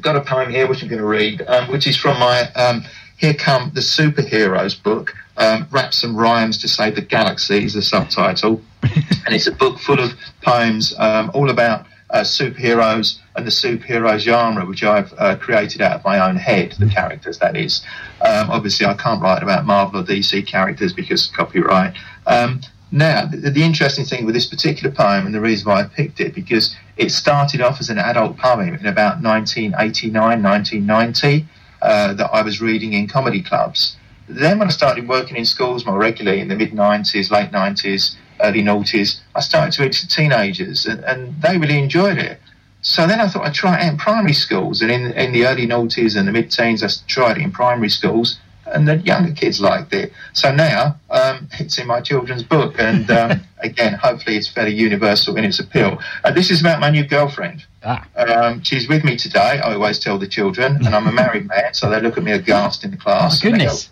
got 0.01 0.15
a 0.15 0.21
poem 0.21 0.49
here 0.49 0.67
which 0.67 0.81
I'm 0.81 0.89
going 0.89 1.01
to 1.01 1.07
read, 1.07 1.41
um, 1.47 1.71
which 1.71 1.87
is 1.87 1.95
from 1.95 2.19
my 2.19 2.51
um, 2.53 2.83
Here 3.17 3.33
Come 3.33 3.71
the 3.73 3.81
Superheroes 3.81 4.81
book. 4.81 5.13
Um, 5.37 5.67
Raps 5.71 6.03
and 6.03 6.17
Rhymes 6.17 6.57
to 6.59 6.67
Save 6.67 6.95
the 6.95 7.01
Galaxy 7.01 7.63
is 7.63 7.73
the 7.73 7.81
subtitle, 7.81 8.61
and 8.83 9.33
it's 9.33 9.47
a 9.47 9.53
book 9.53 9.79
full 9.79 9.99
of 9.99 10.11
poems 10.41 10.93
um, 10.97 11.31
all 11.33 11.49
about 11.49 11.85
uh, 12.11 12.21
superheroes 12.21 13.19
and 13.35 13.45
the 13.45 13.51
superhero 13.51 14.17
genre, 14.17 14.65
which 14.65 14.83
I've 14.83 15.13
uh, 15.17 15.35
created 15.37 15.81
out 15.81 15.93
of 15.93 16.03
my 16.03 16.19
own 16.27 16.35
head, 16.35 16.75
the 16.79 16.87
characters 16.87 17.37
that 17.39 17.55
is. 17.55 17.83
Um, 18.21 18.49
obviously, 18.49 18.85
I 18.85 18.95
can't 18.95 19.21
write 19.21 19.43
about 19.43 19.65
Marvel 19.65 20.01
or 20.01 20.03
DC 20.03 20.45
characters 20.47 20.93
because 20.93 21.27
copyright. 21.27 21.95
Um, 22.25 22.61
now, 22.91 23.25
the, 23.25 23.51
the 23.51 23.63
interesting 23.63 24.05
thing 24.05 24.25
with 24.25 24.33
this 24.33 24.47
particular 24.47 24.93
poem, 24.93 25.25
and 25.25 25.35
the 25.35 25.41
reason 25.41 25.69
why 25.69 25.81
I 25.81 25.85
picked 25.85 26.19
it, 26.19 26.33
because 26.33 26.75
it 26.97 27.11
started 27.11 27.61
off 27.61 27.79
as 27.79 27.89
an 27.89 27.99
adult 27.99 28.37
poem 28.37 28.73
in 28.73 28.85
about 28.85 29.21
1989, 29.21 30.41
1990, 30.41 31.47
uh, 31.81 32.13
that 32.13 32.29
I 32.33 32.41
was 32.41 32.59
reading 32.59 32.93
in 32.93 33.07
comedy 33.07 33.41
clubs. 33.41 33.95
Then, 34.27 34.59
when 34.59 34.67
I 34.67 34.71
started 34.71 35.07
working 35.07 35.37
in 35.37 35.45
schools 35.45 35.85
more 35.85 35.97
regularly 35.97 36.39
in 36.39 36.47
the 36.47 36.55
mid 36.55 36.71
90s, 36.71 37.31
late 37.31 37.51
90s, 37.51 38.15
early 38.41 38.61
noughties, 38.61 39.19
I 39.35 39.41
started 39.41 39.73
to 39.73 39.83
read 39.83 39.93
to 39.93 40.07
teenagers, 40.07 40.85
and, 40.85 41.03
and 41.05 41.41
they 41.41 41.57
really 41.57 41.79
enjoyed 41.79 42.17
it. 42.17 42.39
So 42.81 43.05
then 43.07 43.19
I 43.19 43.27
thought 43.27 43.45
I'd 43.45 43.53
try 43.53 43.79
it 43.79 43.87
in 43.91 43.97
primary 43.97 44.33
schools, 44.33 44.81
and 44.81 44.89
in, 44.91 45.11
in 45.13 45.33
the 45.33 45.45
early 45.45 45.67
noughties 45.67 46.15
and 46.17 46.27
the 46.27 46.31
mid 46.31 46.49
teens, 46.51 46.81
I 46.83 46.87
tried 47.07 47.37
it 47.37 47.41
in 47.43 47.51
primary 47.51 47.89
schools, 47.89 48.39
and 48.65 48.87
the 48.87 48.97
younger 48.97 49.33
kids 49.33 49.59
liked 49.59 49.93
it. 49.93 50.13
So 50.33 50.53
now 50.53 50.97
um, 51.09 51.49
it's 51.59 51.77
in 51.77 51.87
my 51.87 51.99
children's 52.01 52.43
book, 52.43 52.75
and 52.79 53.09
um, 53.11 53.41
again, 53.59 53.95
hopefully, 53.95 54.37
it's 54.37 54.47
fairly 54.47 54.73
universal 54.73 55.35
in 55.35 55.43
its 55.43 55.59
appeal. 55.59 55.99
Uh, 56.23 56.31
this 56.31 56.49
is 56.51 56.61
about 56.61 56.79
my 56.79 56.89
new 56.89 57.05
girlfriend. 57.05 57.65
Ah, 57.83 58.05
Um, 58.15 58.63
she's 58.63 58.87
with 58.87 59.03
me 59.03 59.17
today. 59.17 59.59
I 59.59 59.73
always 59.73 59.99
tell 59.99 60.17
the 60.17 60.27
children, 60.27 60.77
and 60.77 60.95
I'm 60.95 61.07
a 61.07 61.11
married 61.23 61.47
man, 61.47 61.73
so 61.73 61.89
they 61.89 61.99
look 61.99 62.17
at 62.17 62.23
me 62.23 62.31
aghast 62.31 62.85
in 62.85 62.91
the 62.91 62.97
class. 62.97 63.41
go, 63.41 63.49
goodness. 63.49 63.89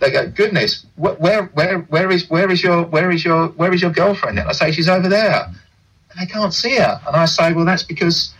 They 0.00 0.10
go, 0.10 0.28
"Goodness, 0.28 0.84
wh- 0.96 1.18
where, 1.20 1.44
where, 1.54 1.78
where 1.80 2.10
is, 2.10 2.28
where 2.30 2.50
is 2.50 2.62
your, 2.62 2.84
where 2.84 3.10
is 3.10 3.24
your, 3.24 3.48
where 3.48 3.72
is 3.72 3.82
your 3.82 3.90
girlfriend?" 3.90 4.38
And 4.38 4.48
I 4.48 4.52
say, 4.52 4.70
"She's 4.72 4.88
over 4.88 5.08
there," 5.08 5.44
and 5.46 6.20
they 6.20 6.26
can't 6.26 6.52
see 6.54 6.76
her. 6.76 7.00
And 7.06 7.16
I 7.16 7.24
say, 7.26 7.52
"Well, 7.52 7.64
that's 7.64 7.82
because 7.82 8.32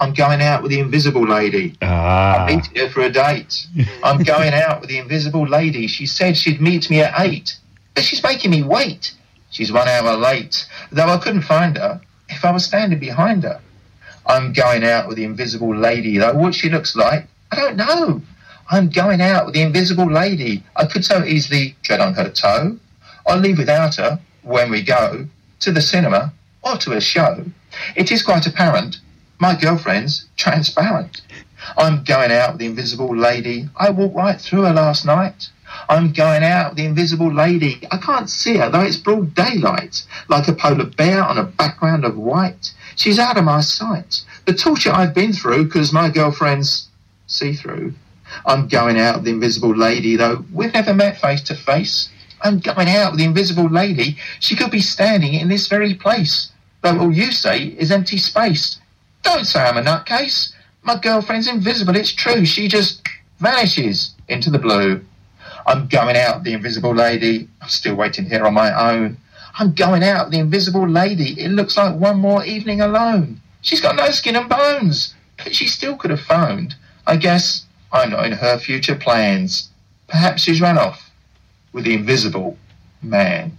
I'm 0.00 0.12
going 0.14 0.42
out 0.42 0.62
with 0.62 0.70
the 0.72 0.80
invisible 0.80 1.26
lady. 1.26 1.76
I'm 1.80 1.88
Ah, 1.88 2.46
meeting 2.48 2.74
her 2.76 2.88
for 2.90 3.02
a 3.02 3.10
date. 3.10 3.66
I'm 4.02 4.22
going 4.22 4.52
out 4.54 4.80
with 4.80 4.90
the 4.90 4.98
invisible 4.98 5.46
lady. 5.46 5.86
She 5.86 6.06
said 6.06 6.36
she'd 6.36 6.60
meet 6.60 6.90
me 6.90 7.00
at 7.00 7.14
eight, 7.20 7.56
but 7.94 8.02
she's 8.04 8.22
making 8.22 8.50
me 8.50 8.62
wait. 8.62 9.14
She's 9.50 9.70
one 9.70 9.86
hour 9.86 10.16
late. 10.16 10.66
Though 10.90 11.06
I 11.08 11.18
couldn't 11.18 11.42
find 11.42 11.76
her 11.76 12.00
if 12.28 12.44
I 12.44 12.50
was 12.50 12.64
standing 12.64 12.98
behind 12.98 13.42
her. 13.44 13.60
I'm 14.26 14.52
going 14.52 14.82
out 14.84 15.08
with 15.08 15.16
the 15.16 15.24
invisible 15.24 15.74
lady, 15.76 16.16
though 16.16 16.34
what 16.34 16.54
she 16.54 16.70
looks 16.70 16.94
like, 16.96 17.26
I 17.50 17.56
don't 17.56 17.76
know. 17.76 18.22
I'm 18.70 18.88
going 18.88 19.20
out 19.20 19.46
with 19.46 19.54
the 19.54 19.62
invisible 19.62 20.10
lady. 20.10 20.64
I 20.76 20.86
could 20.86 21.04
so 21.04 21.24
easily 21.24 21.76
tread 21.82 22.00
on 22.00 22.14
her 22.14 22.30
toe, 22.30 22.78
or 23.26 23.36
leave 23.36 23.58
without 23.58 23.96
her 23.96 24.20
when 24.42 24.70
we 24.70 24.82
go 24.82 25.26
to 25.60 25.72
the 25.72 25.82
cinema 25.82 26.32
or 26.62 26.76
to 26.78 26.92
a 26.92 27.00
show. 27.00 27.44
It 27.96 28.10
is 28.12 28.22
quite 28.22 28.46
apparent 28.46 28.98
my 29.42 29.56
girlfriend's 29.56 30.26
transparent. 30.36 31.20
I'm 31.76 32.04
going 32.04 32.30
out 32.30 32.52
with 32.52 32.60
the 32.60 32.66
invisible 32.66 33.16
lady. 33.16 33.68
I 33.76 33.90
walked 33.90 34.14
right 34.14 34.40
through 34.40 34.62
her 34.62 34.72
last 34.72 35.04
night. 35.04 35.48
I'm 35.88 36.12
going 36.12 36.44
out 36.44 36.70
with 36.70 36.78
the 36.78 36.84
invisible 36.84 37.32
lady. 37.32 37.80
I 37.90 37.96
can't 37.96 38.30
see 38.30 38.58
her, 38.58 38.70
though 38.70 38.82
it's 38.82 38.96
broad 38.96 39.34
daylight, 39.34 40.04
like 40.28 40.46
a 40.46 40.52
polar 40.52 40.84
bear 40.84 41.24
on 41.24 41.38
a 41.38 41.44
background 41.44 42.04
of 42.04 42.16
white. 42.16 42.72
She's 42.94 43.18
out 43.18 43.36
of 43.36 43.42
my 43.42 43.62
sight. 43.62 44.20
The 44.44 44.54
torture 44.54 44.92
I've 44.92 45.14
been 45.14 45.32
through, 45.32 45.64
because 45.64 45.92
my 45.92 46.08
girlfriend's 46.08 46.88
see 47.26 47.54
through. 47.54 47.94
I'm 48.46 48.68
going 48.68 48.98
out 48.98 49.16
with 49.16 49.24
the 49.24 49.30
invisible 49.30 49.74
lady, 49.74 50.16
though 50.16 50.44
we've 50.52 50.72
never 50.72 50.94
met 50.94 51.20
face 51.20 51.42
to 51.44 51.54
face. 51.54 52.08
I'm 52.42 52.58
going 52.58 52.88
out 52.88 53.12
with 53.12 53.20
the 53.20 53.26
invisible 53.26 53.68
lady. 53.68 54.16
She 54.40 54.56
could 54.56 54.70
be 54.70 54.80
standing 54.80 55.34
in 55.34 55.48
this 55.48 55.68
very 55.68 55.94
place, 55.94 56.50
though 56.82 56.98
all 56.98 57.12
you 57.12 57.32
say 57.32 57.66
is 57.66 57.90
empty 57.90 58.18
space. 58.18 58.78
Don't 59.22 59.44
say 59.44 59.60
I'm 59.62 59.76
a 59.76 59.82
nutcase. 59.82 60.52
My 60.82 60.96
girlfriend's 60.96 61.46
invisible, 61.46 61.94
it's 61.94 62.12
true. 62.12 62.44
She 62.44 62.66
just 62.66 63.02
vanishes 63.38 64.14
into 64.28 64.50
the 64.50 64.58
blue. 64.58 65.04
I'm 65.66 65.86
going 65.86 66.16
out, 66.16 66.42
the 66.42 66.52
invisible 66.52 66.94
lady. 66.94 67.48
I'm 67.60 67.68
still 67.68 67.94
waiting 67.94 68.26
here 68.26 68.44
on 68.44 68.54
my 68.54 68.92
own. 68.92 69.16
I'm 69.54 69.74
going 69.74 70.02
out, 70.02 70.30
the 70.30 70.38
invisible 70.38 70.88
lady. 70.88 71.40
It 71.40 71.50
looks 71.50 71.76
like 71.76 71.94
one 71.94 72.18
more 72.18 72.44
evening 72.44 72.80
alone. 72.80 73.40
She's 73.60 73.80
got 73.80 73.96
no 73.96 74.10
skin 74.10 74.34
and 74.34 74.48
bones, 74.48 75.14
but 75.36 75.54
she 75.54 75.68
still 75.68 75.96
could 75.96 76.10
have 76.10 76.20
phoned. 76.20 76.74
I 77.06 77.16
guess 77.16 77.66
I'm 77.92 78.10
not 78.10 78.26
in 78.26 78.32
her 78.32 78.58
future 78.58 78.94
plans. 78.94 79.70
Perhaps 80.08 80.42
she's 80.42 80.60
run 80.60 80.78
off 80.78 81.10
with 81.72 81.84
the 81.84 81.94
invisible 81.94 82.56
man. 83.02 83.56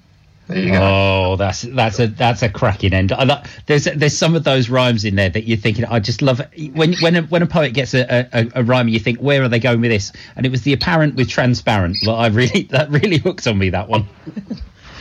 There 0.47 0.57
you 0.57 0.71
go. 0.71 0.79
Oh, 0.81 1.35
that's 1.37 1.61
that's 1.61 1.99
a 1.99 2.07
that's 2.07 2.41
a 2.43 2.49
cracking 2.49 2.93
end. 2.93 3.13
I 3.13 3.23
lo- 3.23 3.41
there's 3.65 3.85
there's 3.85 4.17
some 4.17 4.35
of 4.35 4.43
those 4.43 4.69
rhymes 4.69 5.05
in 5.05 5.15
there 5.15 5.29
that 5.29 5.47
you're 5.47 5.57
thinking. 5.57 5.85
I 5.85 5.99
just 5.99 6.21
love 6.21 6.41
it. 6.41 6.73
when 6.73 6.95
when 6.95 7.15
a, 7.15 7.21
when 7.23 7.41
a 7.41 7.47
poet 7.47 7.73
gets 7.73 7.93
a, 7.93 8.27
a, 8.33 8.49
a 8.55 8.63
rhyme, 8.63 8.89
you 8.89 8.99
think 8.99 9.19
where 9.19 9.41
are 9.41 9.47
they 9.47 9.59
going 9.59 9.79
with 9.79 9.91
this? 9.91 10.11
And 10.35 10.45
it 10.45 10.49
was 10.49 10.63
the 10.63 10.73
apparent 10.73 11.15
with 11.15 11.29
transparent 11.29 11.95
that 12.03 12.11
I 12.11 12.27
really 12.27 12.63
that 12.71 12.89
really 12.89 13.17
hooked 13.23 13.47
on 13.47 13.57
me. 13.57 13.69
That 13.69 13.87
one. 13.87 14.05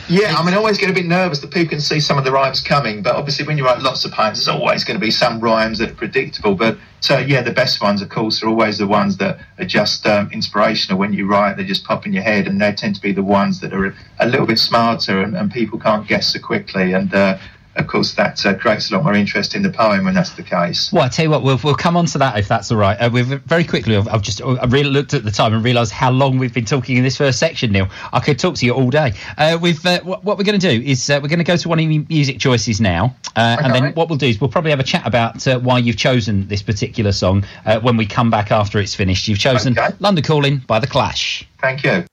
Yeah, 0.09 0.35
I 0.35 0.43
mean, 0.43 0.53
always 0.53 0.77
get 0.77 0.89
a 0.89 0.93
bit 0.93 1.05
nervous 1.05 1.39
that 1.39 1.51
people 1.51 1.69
can 1.69 1.79
see 1.79 2.01
some 2.01 2.17
of 2.17 2.25
the 2.25 2.31
rhymes 2.31 2.59
coming, 2.59 3.01
but 3.01 3.15
obviously, 3.15 3.45
when 3.45 3.57
you 3.57 3.65
write 3.65 3.81
lots 3.81 4.03
of 4.03 4.11
poems, 4.11 4.37
there's 4.37 4.49
always 4.49 4.83
going 4.83 4.99
to 4.99 5.03
be 5.03 5.11
some 5.11 5.39
rhymes 5.39 5.79
that 5.79 5.91
are 5.91 5.95
predictable. 5.95 6.55
But 6.55 6.77
uh, 7.09 7.19
yeah, 7.19 7.41
the 7.41 7.53
best 7.53 7.81
ones, 7.81 8.01
of 8.01 8.09
course, 8.09 8.43
are 8.43 8.47
always 8.49 8.77
the 8.77 8.87
ones 8.87 9.17
that 9.17 9.39
are 9.59 9.65
just 9.65 10.05
um, 10.05 10.29
inspirational 10.31 10.99
when 10.99 11.13
you 11.13 11.25
write. 11.25 11.55
They 11.55 11.63
just 11.63 11.85
pop 11.85 12.05
in 12.05 12.11
your 12.11 12.23
head, 12.23 12.47
and 12.47 12.59
they 12.59 12.73
tend 12.73 12.95
to 12.95 13.01
be 13.01 13.13
the 13.13 13.23
ones 13.23 13.61
that 13.61 13.73
are 13.73 13.95
a 14.19 14.27
little 14.27 14.45
bit 14.45 14.59
smarter 14.59 15.21
and, 15.21 15.37
and 15.37 15.51
people 15.51 15.79
can't 15.79 16.05
guess 16.05 16.33
so 16.33 16.39
quickly. 16.39 16.91
And 16.91 17.13
uh, 17.13 17.37
of 17.75 17.87
course, 17.87 18.13
that 18.13 18.45
uh, 18.45 18.53
creates 18.53 18.91
a 18.91 18.95
lot 18.95 19.03
more 19.03 19.15
interest 19.15 19.55
in 19.55 19.63
the 19.63 19.69
poem 19.69 20.05
when 20.05 20.13
that's 20.13 20.33
the 20.33 20.43
case. 20.43 20.91
Well, 20.91 21.03
I 21.03 21.09
tell 21.09 21.25
you 21.25 21.31
what, 21.31 21.41
we'll, 21.41 21.59
we'll 21.63 21.75
come 21.75 21.97
on 21.97 22.05
to 22.07 22.17
that 22.19 22.37
if 22.37 22.47
that's 22.47 22.71
all 22.71 22.77
right. 22.77 22.95
Uh, 22.95 23.09
we've 23.11 23.25
very 23.25 23.63
quickly. 23.63 23.95
I've, 23.95 24.07
I've 24.07 24.21
just 24.21 24.41
I 24.41 24.65
really 24.65 24.89
looked 24.89 25.13
at 25.13 25.23
the 25.23 25.31
time 25.31 25.53
and 25.53 25.63
realised 25.63 25.91
how 25.91 26.11
long 26.11 26.37
we've 26.37 26.53
been 26.53 26.65
talking 26.65 26.97
in 26.97 27.03
this 27.03 27.17
first 27.17 27.39
section. 27.39 27.71
Neal, 27.71 27.87
I 28.11 28.19
could 28.19 28.37
talk 28.37 28.55
to 28.55 28.65
you 28.65 28.73
all 28.73 28.89
day. 28.89 29.13
Uh, 29.37 29.57
we've 29.59 29.83
uh, 29.85 30.01
what, 30.01 30.23
what, 30.23 30.37
we're 30.37 30.43
going 30.43 30.59
to 30.59 30.77
do 30.77 30.83
is 30.83 31.09
uh, 31.09 31.19
we're 31.21 31.29
going 31.29 31.39
to 31.39 31.45
go 31.45 31.57
to 31.57 31.69
one 31.69 31.79
of 31.79 31.91
your 31.91 32.05
music 32.09 32.39
choices 32.39 32.79
now, 32.79 33.15
uh, 33.35 33.55
okay. 33.57 33.65
and 33.65 33.73
then 33.73 33.93
what 33.93 34.09
we'll 34.09 34.17
do 34.17 34.27
is 34.27 34.39
we'll 34.39 34.51
probably 34.51 34.71
have 34.71 34.79
a 34.79 34.83
chat 34.83 35.05
about 35.07 35.43
why 35.63 35.79
you've 35.79 35.97
chosen 35.97 36.47
this 36.47 36.61
particular 36.61 37.11
song 37.11 37.43
when 37.81 37.97
we 37.97 38.05
come 38.05 38.29
back 38.29 38.51
after 38.51 38.79
it's 38.79 38.93
finished. 38.93 39.27
You've 39.27 39.39
chosen 39.39 39.77
okay. 39.77 39.95
"London 39.99 40.23
Calling" 40.23 40.57
by 40.59 40.79
the 40.79 40.87
Clash. 40.87 41.47
Thank 41.59 41.83
you. 41.83 42.05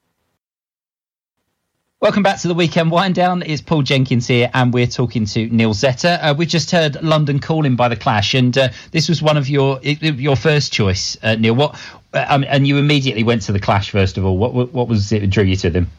Welcome 2.00 2.23
back 2.23 2.40
to 2.40 2.49
the 2.49 2.54
weekend 2.54 2.90
wind 2.90 3.14
down. 3.14 3.42
It's 3.42 3.61
Paul 3.61 3.83
Jenkins 3.83 4.26
here, 4.26 4.50
and 4.54 4.73
we're 4.73 4.87
talking 4.87 5.26
to 5.26 5.50
Neal 5.50 5.75
Zetter. 5.75 6.19
Uh, 6.23 6.35
we've 6.35 6.49
just 6.49 6.71
heard 6.71 6.97
"London 7.02 7.40
Calling" 7.40 7.76
by 7.76 7.88
the 7.88 7.97
Clash, 7.97 8.33
and 8.33 8.57
uh, 8.57 8.71
this 8.90 9.07
was 9.07 9.21
one 9.21 9.37
of 9.37 9.50
your 9.50 9.78
your 9.83 10.35
first 10.35 10.73
choice, 10.73 11.19
uh, 11.23 11.35
Neal. 11.35 11.54
What? 11.54 11.78
Um, 12.14 12.42
and 12.49 12.66
you 12.66 12.78
immediately 12.78 13.23
went 13.23 13.42
to 13.42 13.52
the 13.52 13.61
Clash 13.61 13.90
first 13.90 14.16
of 14.16 14.25
all. 14.25 14.38
What 14.38 14.73
what 14.73 14.88
was 14.88 15.12
it 15.12 15.21
that 15.21 15.26
drew 15.26 15.45
you 15.45 15.57
to 15.57 15.69
them? 15.69 15.90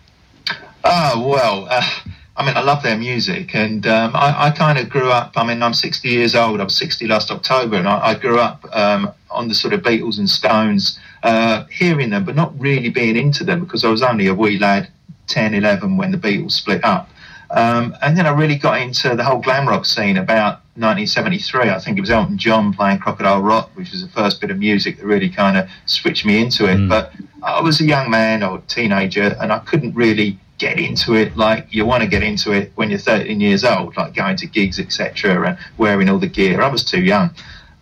Oh 0.84 1.30
well, 1.30 1.68
uh, 1.70 1.88
I 2.36 2.48
mean, 2.48 2.58
I 2.58 2.62
love 2.62 2.82
their 2.82 2.98
music, 2.98 3.54
and 3.54 3.86
um, 3.86 4.16
I, 4.16 4.48
I 4.48 4.50
kind 4.50 4.80
of 4.80 4.90
grew 4.90 5.12
up. 5.12 5.34
I 5.36 5.46
mean, 5.46 5.62
I'm 5.62 5.76
60 5.76 6.10
years 6.10 6.34
old. 6.34 6.62
I 6.62 6.64
was 6.64 6.76
60 6.78 7.06
last 7.06 7.30
October, 7.30 7.76
and 7.76 7.88
I, 7.88 8.08
I 8.08 8.16
grew 8.16 8.40
up 8.40 8.66
um, 8.76 9.12
on 9.30 9.50
the 9.50 9.54
sort 9.54 9.76
of 9.76 9.82
Beatles 9.82 10.18
and 10.18 10.28
Stones, 10.28 10.98
uh, 11.22 11.66
hearing 11.66 12.10
them, 12.10 12.26
but 12.26 12.36
not 12.36 12.60
really 12.60 12.90
being 12.90 13.18
into 13.18 13.44
them 13.44 13.60
because 13.60 13.86
I 13.86 13.90
was 13.92 14.02
only 14.02 14.26
a 14.26 14.34
wee 14.34 14.58
lad 14.58 14.90
10, 15.32 15.54
11 15.56 15.98
when 15.98 16.12
the 16.12 16.18
Beatles 16.18 16.52
split 16.52 16.84
up. 16.84 17.10
Um, 17.52 17.96
and 18.02 18.18
then 18.18 18.26
I 18.26 18.32
really 18.32 18.56
got 18.56 18.80
into 18.80 19.16
the 19.16 19.24
whole 19.24 19.40
glam 19.40 19.68
rock 19.68 19.86
scene 19.86 20.18
about 20.18 20.62
1973. 20.76 21.70
I 21.70 21.80
think 21.80 21.98
it 21.98 22.02
was 22.02 22.10
Elton 22.10 22.38
John 22.38 22.74
playing 22.74 23.00
Crocodile 23.00 23.42
Rock, 23.42 23.72
which 23.76 23.92
was 23.92 24.02
the 24.02 24.10
first 24.10 24.40
bit 24.40 24.52
of 24.52 24.58
music 24.58 24.98
that 24.98 25.06
really 25.06 25.30
kind 25.30 25.58
of 25.58 25.70
switched 25.86 26.26
me 26.26 26.42
into 26.42 26.66
it. 26.66 26.78
Mm. 26.78 26.90
But 26.90 27.14
I 27.44 27.60
was 27.60 27.82
a 27.82 27.86
young 27.86 28.10
man 28.10 28.42
or 28.42 28.60
teenager, 28.68 29.36
and 29.42 29.52
I 29.52 29.60
couldn't 29.60 29.94
really 29.96 30.40
get 30.60 30.80
into 30.80 31.16
it 31.16 31.36
like 31.36 31.68
you 31.72 31.86
want 31.86 32.04
to 32.04 32.08
get 32.08 32.24
into 32.24 32.54
it 32.54 32.72
when 32.76 32.90
you're 32.90 33.00
13 33.00 33.42
years 33.42 33.66
old, 33.66 33.98
like 33.98 34.14
going 34.14 34.38
to 34.38 34.48
gigs, 34.48 34.80
etc., 34.80 35.50
and 35.50 35.58
wearing 35.78 36.08
all 36.08 36.20
the 36.20 36.28
gear. 36.28 36.62
I 36.62 36.70
was 36.70 36.86
too 36.86 37.02
young. 37.02 37.32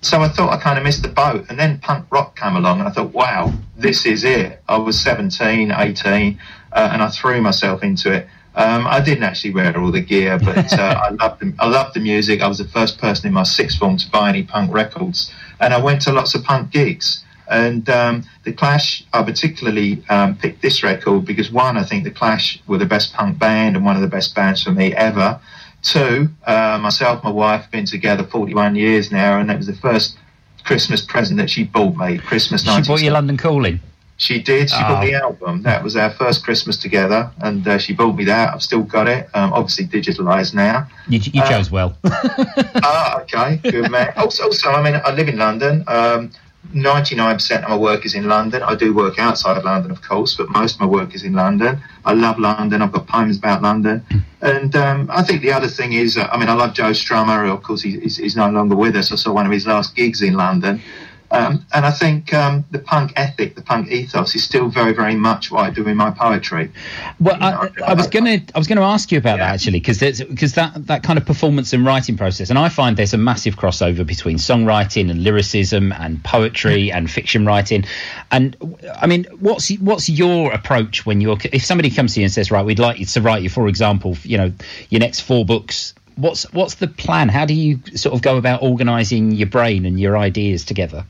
So 0.01 0.21
I 0.21 0.29
thought 0.29 0.51
I 0.51 0.57
kind 0.57 0.77
of 0.77 0.83
missed 0.83 1.03
the 1.03 1.09
boat. 1.09 1.45
And 1.49 1.59
then 1.59 1.77
punk 1.79 2.07
rock 2.09 2.39
came 2.39 2.55
along, 2.55 2.79
and 2.79 2.87
I 2.87 2.91
thought, 2.91 3.13
wow, 3.13 3.53
this 3.77 4.05
is 4.05 4.23
it. 4.23 4.63
I 4.67 4.77
was 4.77 4.99
17, 4.99 5.71
18 5.71 6.39
uh, 6.71 6.89
and 6.91 7.01
I 7.01 7.09
threw 7.09 7.41
myself 7.41 7.83
into 7.83 8.11
it. 8.11 8.27
Um, 8.55 8.87
I 8.87 8.99
didn't 8.99 9.23
actually 9.23 9.53
wear 9.53 9.77
all 9.79 9.91
the 9.91 10.01
gear, 10.01 10.39
but 10.39 10.73
uh, 10.79 10.99
I 11.03 11.09
loved 11.09 11.41
the, 11.41 11.53
I 11.59 11.67
loved 11.67 11.95
the 11.95 11.99
music. 11.99 12.41
I 12.41 12.47
was 12.47 12.57
the 12.57 12.67
first 12.67 12.97
person 12.97 13.27
in 13.27 13.33
my 13.33 13.43
sixth 13.43 13.77
form 13.77 13.97
to 13.97 14.09
buy 14.11 14.29
any 14.29 14.43
punk 14.43 14.73
records, 14.73 15.31
and 15.59 15.73
I 15.73 15.81
went 15.81 16.01
to 16.03 16.11
lots 16.11 16.35
of 16.35 16.43
punk 16.43 16.71
gigs. 16.71 17.23
And 17.49 17.89
um, 17.89 18.25
the 18.43 18.53
Clash, 18.53 19.03
I 19.11 19.23
particularly 19.23 20.03
um, 20.09 20.37
picked 20.37 20.61
this 20.61 20.83
record 20.83 21.25
because 21.25 21.51
one, 21.51 21.77
I 21.77 21.83
think 21.83 22.03
the 22.03 22.11
Clash 22.11 22.61
were 22.67 22.77
the 22.77 22.85
best 22.85 23.13
punk 23.13 23.39
band 23.39 23.75
and 23.75 23.83
one 23.83 23.95
of 23.95 24.03
the 24.03 24.07
best 24.07 24.35
bands 24.35 24.63
for 24.63 24.71
me 24.71 24.93
ever. 24.93 25.39
Two, 25.81 26.29
uh, 26.45 26.77
myself, 26.79 27.23
my 27.23 27.31
wife, 27.31 27.61
have 27.61 27.71
been 27.71 27.85
together 27.85 28.23
41 28.23 28.75
years 28.75 29.11
now, 29.11 29.39
and 29.39 29.49
that 29.49 29.57
was 29.57 29.65
the 29.65 29.75
first 29.75 30.17
Christmas 30.63 31.01
present 31.01 31.39
that 31.39 31.49
she 31.49 31.63
bought 31.63 31.95
me. 31.95 32.19
Christmas 32.19 32.65
night. 32.65 32.85
She 32.85 32.91
bought 32.91 33.01
you 33.01 33.11
London 33.11 33.37
Calling. 33.37 33.79
She 34.19 34.41
did. 34.41 34.69
She 34.69 34.75
oh. 34.79 34.87
bought 34.89 35.05
the 35.05 35.13
album. 35.13 35.63
That 35.63 35.81
was 35.81 35.95
our 35.95 36.11
first 36.11 36.43
Christmas 36.43 36.75
together, 36.75 37.31
and 37.39 37.65
uh, 37.65 37.77
she 37.77 37.93
bought 37.93 38.17
me 38.17 38.25
that. 38.25 38.53
I've 38.53 38.61
still 38.61 38.83
got 38.83 39.07
it. 39.07 39.29
Um, 39.33 39.53
obviously 39.53 39.87
digitalised 39.87 40.53
now. 40.53 40.87
You, 41.07 41.19
you 41.19 41.41
chose 41.47 41.67
um, 41.67 41.73
well. 41.73 41.97
ah, 42.03 43.21
okay, 43.21 43.57
good 43.63 43.89
man. 43.89 44.13
Also, 44.17 44.43
also, 44.43 44.71
I 44.71 44.83
mean, 44.83 45.01
I 45.05 45.11
live 45.13 45.29
in 45.29 45.37
London. 45.37 45.85
Um, 45.87 46.31
99% 46.73 47.63
of 47.63 47.69
my 47.69 47.77
work 47.77 48.05
is 48.05 48.13
in 48.13 48.27
London. 48.27 48.61
I 48.61 48.75
do 48.75 48.93
work 48.93 49.17
outside 49.17 49.57
of 49.57 49.63
London, 49.63 49.89
of 49.91 50.01
course, 50.01 50.35
but 50.35 50.49
most 50.49 50.75
of 50.75 50.81
my 50.81 50.87
work 50.87 51.15
is 51.15 51.23
in 51.23 51.33
London. 51.33 51.81
I 52.03 52.13
love 52.13 52.37
London. 52.37 52.81
I've 52.81 52.91
got 52.91 53.07
poems 53.07 53.37
about 53.37 53.61
London. 53.61 54.05
And 54.41 54.73
um, 54.77 55.09
I 55.11 55.21
think 55.21 55.41
the 55.41 55.51
other 55.51 55.67
thing 55.67 55.91
is, 55.91 56.15
uh, 56.15 56.29
I 56.31 56.37
mean, 56.37 56.47
I 56.47 56.53
love 56.53 56.73
Joe 56.73 56.91
Strummer. 56.91 57.53
Of 57.53 57.61
course, 57.61 57.81
he's, 57.81 58.15
he's 58.15 58.37
no 58.37 58.49
longer 58.49 58.73
with 58.73 58.95
us. 58.95 59.11
I 59.11 59.15
saw 59.15 59.33
one 59.33 59.45
of 59.45 59.51
his 59.51 59.67
last 59.67 59.97
gigs 59.97 60.21
in 60.21 60.35
London. 60.35 60.81
Um, 61.31 61.65
and 61.73 61.85
I 61.85 61.91
think 61.91 62.33
um, 62.33 62.65
the 62.71 62.79
punk 62.79 63.13
ethic, 63.15 63.55
the 63.55 63.61
punk 63.61 63.91
ethos, 63.91 64.33
is 64.35 64.43
still 64.43 64.69
very, 64.69 64.93
very 64.93 65.15
much 65.15 65.51
what 65.51 65.65
I 65.65 65.69
do 65.69 65.87
in 65.87 65.95
my 65.95 66.09
poetry. 66.09 66.71
Well, 67.19 67.35
you 67.35 67.41
know, 67.41 67.69
I, 67.85 67.91
I, 67.91 67.93
was 67.93 68.07
gonna, 68.07 68.41
I 68.55 68.57
was 68.57 68.67
gonna 68.67 68.81
ask 68.81 69.11
you 69.11 69.19
about 69.19 69.37
yeah. 69.37 69.47
that 69.47 69.53
actually, 69.53 69.79
because 69.79 69.99
because 69.99 70.53
that 70.55 70.87
that 70.87 71.03
kind 71.03 71.19
of 71.19 71.25
performance 71.25 71.71
and 71.71 71.85
writing 71.85 72.17
process, 72.17 72.49
and 72.49 72.57
I 72.57 72.69
find 72.69 72.97
there's 72.97 73.13
a 73.13 73.17
massive 73.17 73.57
crossover 73.57 74.05
between 74.05 74.37
songwriting 74.37 75.11
and 75.11 75.23
lyricism 75.23 75.91
and 75.91 76.23
poetry 76.23 76.91
and 76.91 77.09
fiction 77.11 77.45
writing. 77.45 77.85
And 78.31 78.57
I 78.95 79.05
mean, 79.05 79.25
what's 79.39 79.69
what's 79.79 80.09
your 80.09 80.51
approach 80.51 81.05
when 81.05 81.21
you're 81.21 81.37
if 81.51 81.63
somebody 81.63 81.91
comes 81.91 82.15
to 82.15 82.21
you 82.21 82.25
and 82.25 82.33
says, 82.33 82.49
right, 82.49 82.65
we'd 82.65 82.79
like 82.79 82.99
you 82.99 83.05
to 83.05 83.21
write 83.21 83.43
you, 83.43 83.49
for 83.49 83.67
example, 83.67 84.17
you 84.23 84.37
know, 84.37 84.51
your 84.89 84.99
next 84.99 85.21
four 85.21 85.45
books 85.45 85.93
what's 86.19 86.43
what's 86.53 86.75
the 86.75 86.87
plan? 86.87 87.29
How 87.29 87.45
do 87.45 87.53
you 87.53 87.79
sort 87.95 88.13
of 88.13 88.21
go 88.21 88.37
about 88.37 88.61
organising 88.61 89.31
your 89.31 89.47
brain 89.47 89.85
and 89.85 89.99
your 89.99 90.17
ideas 90.17 90.65
together? 90.65 91.05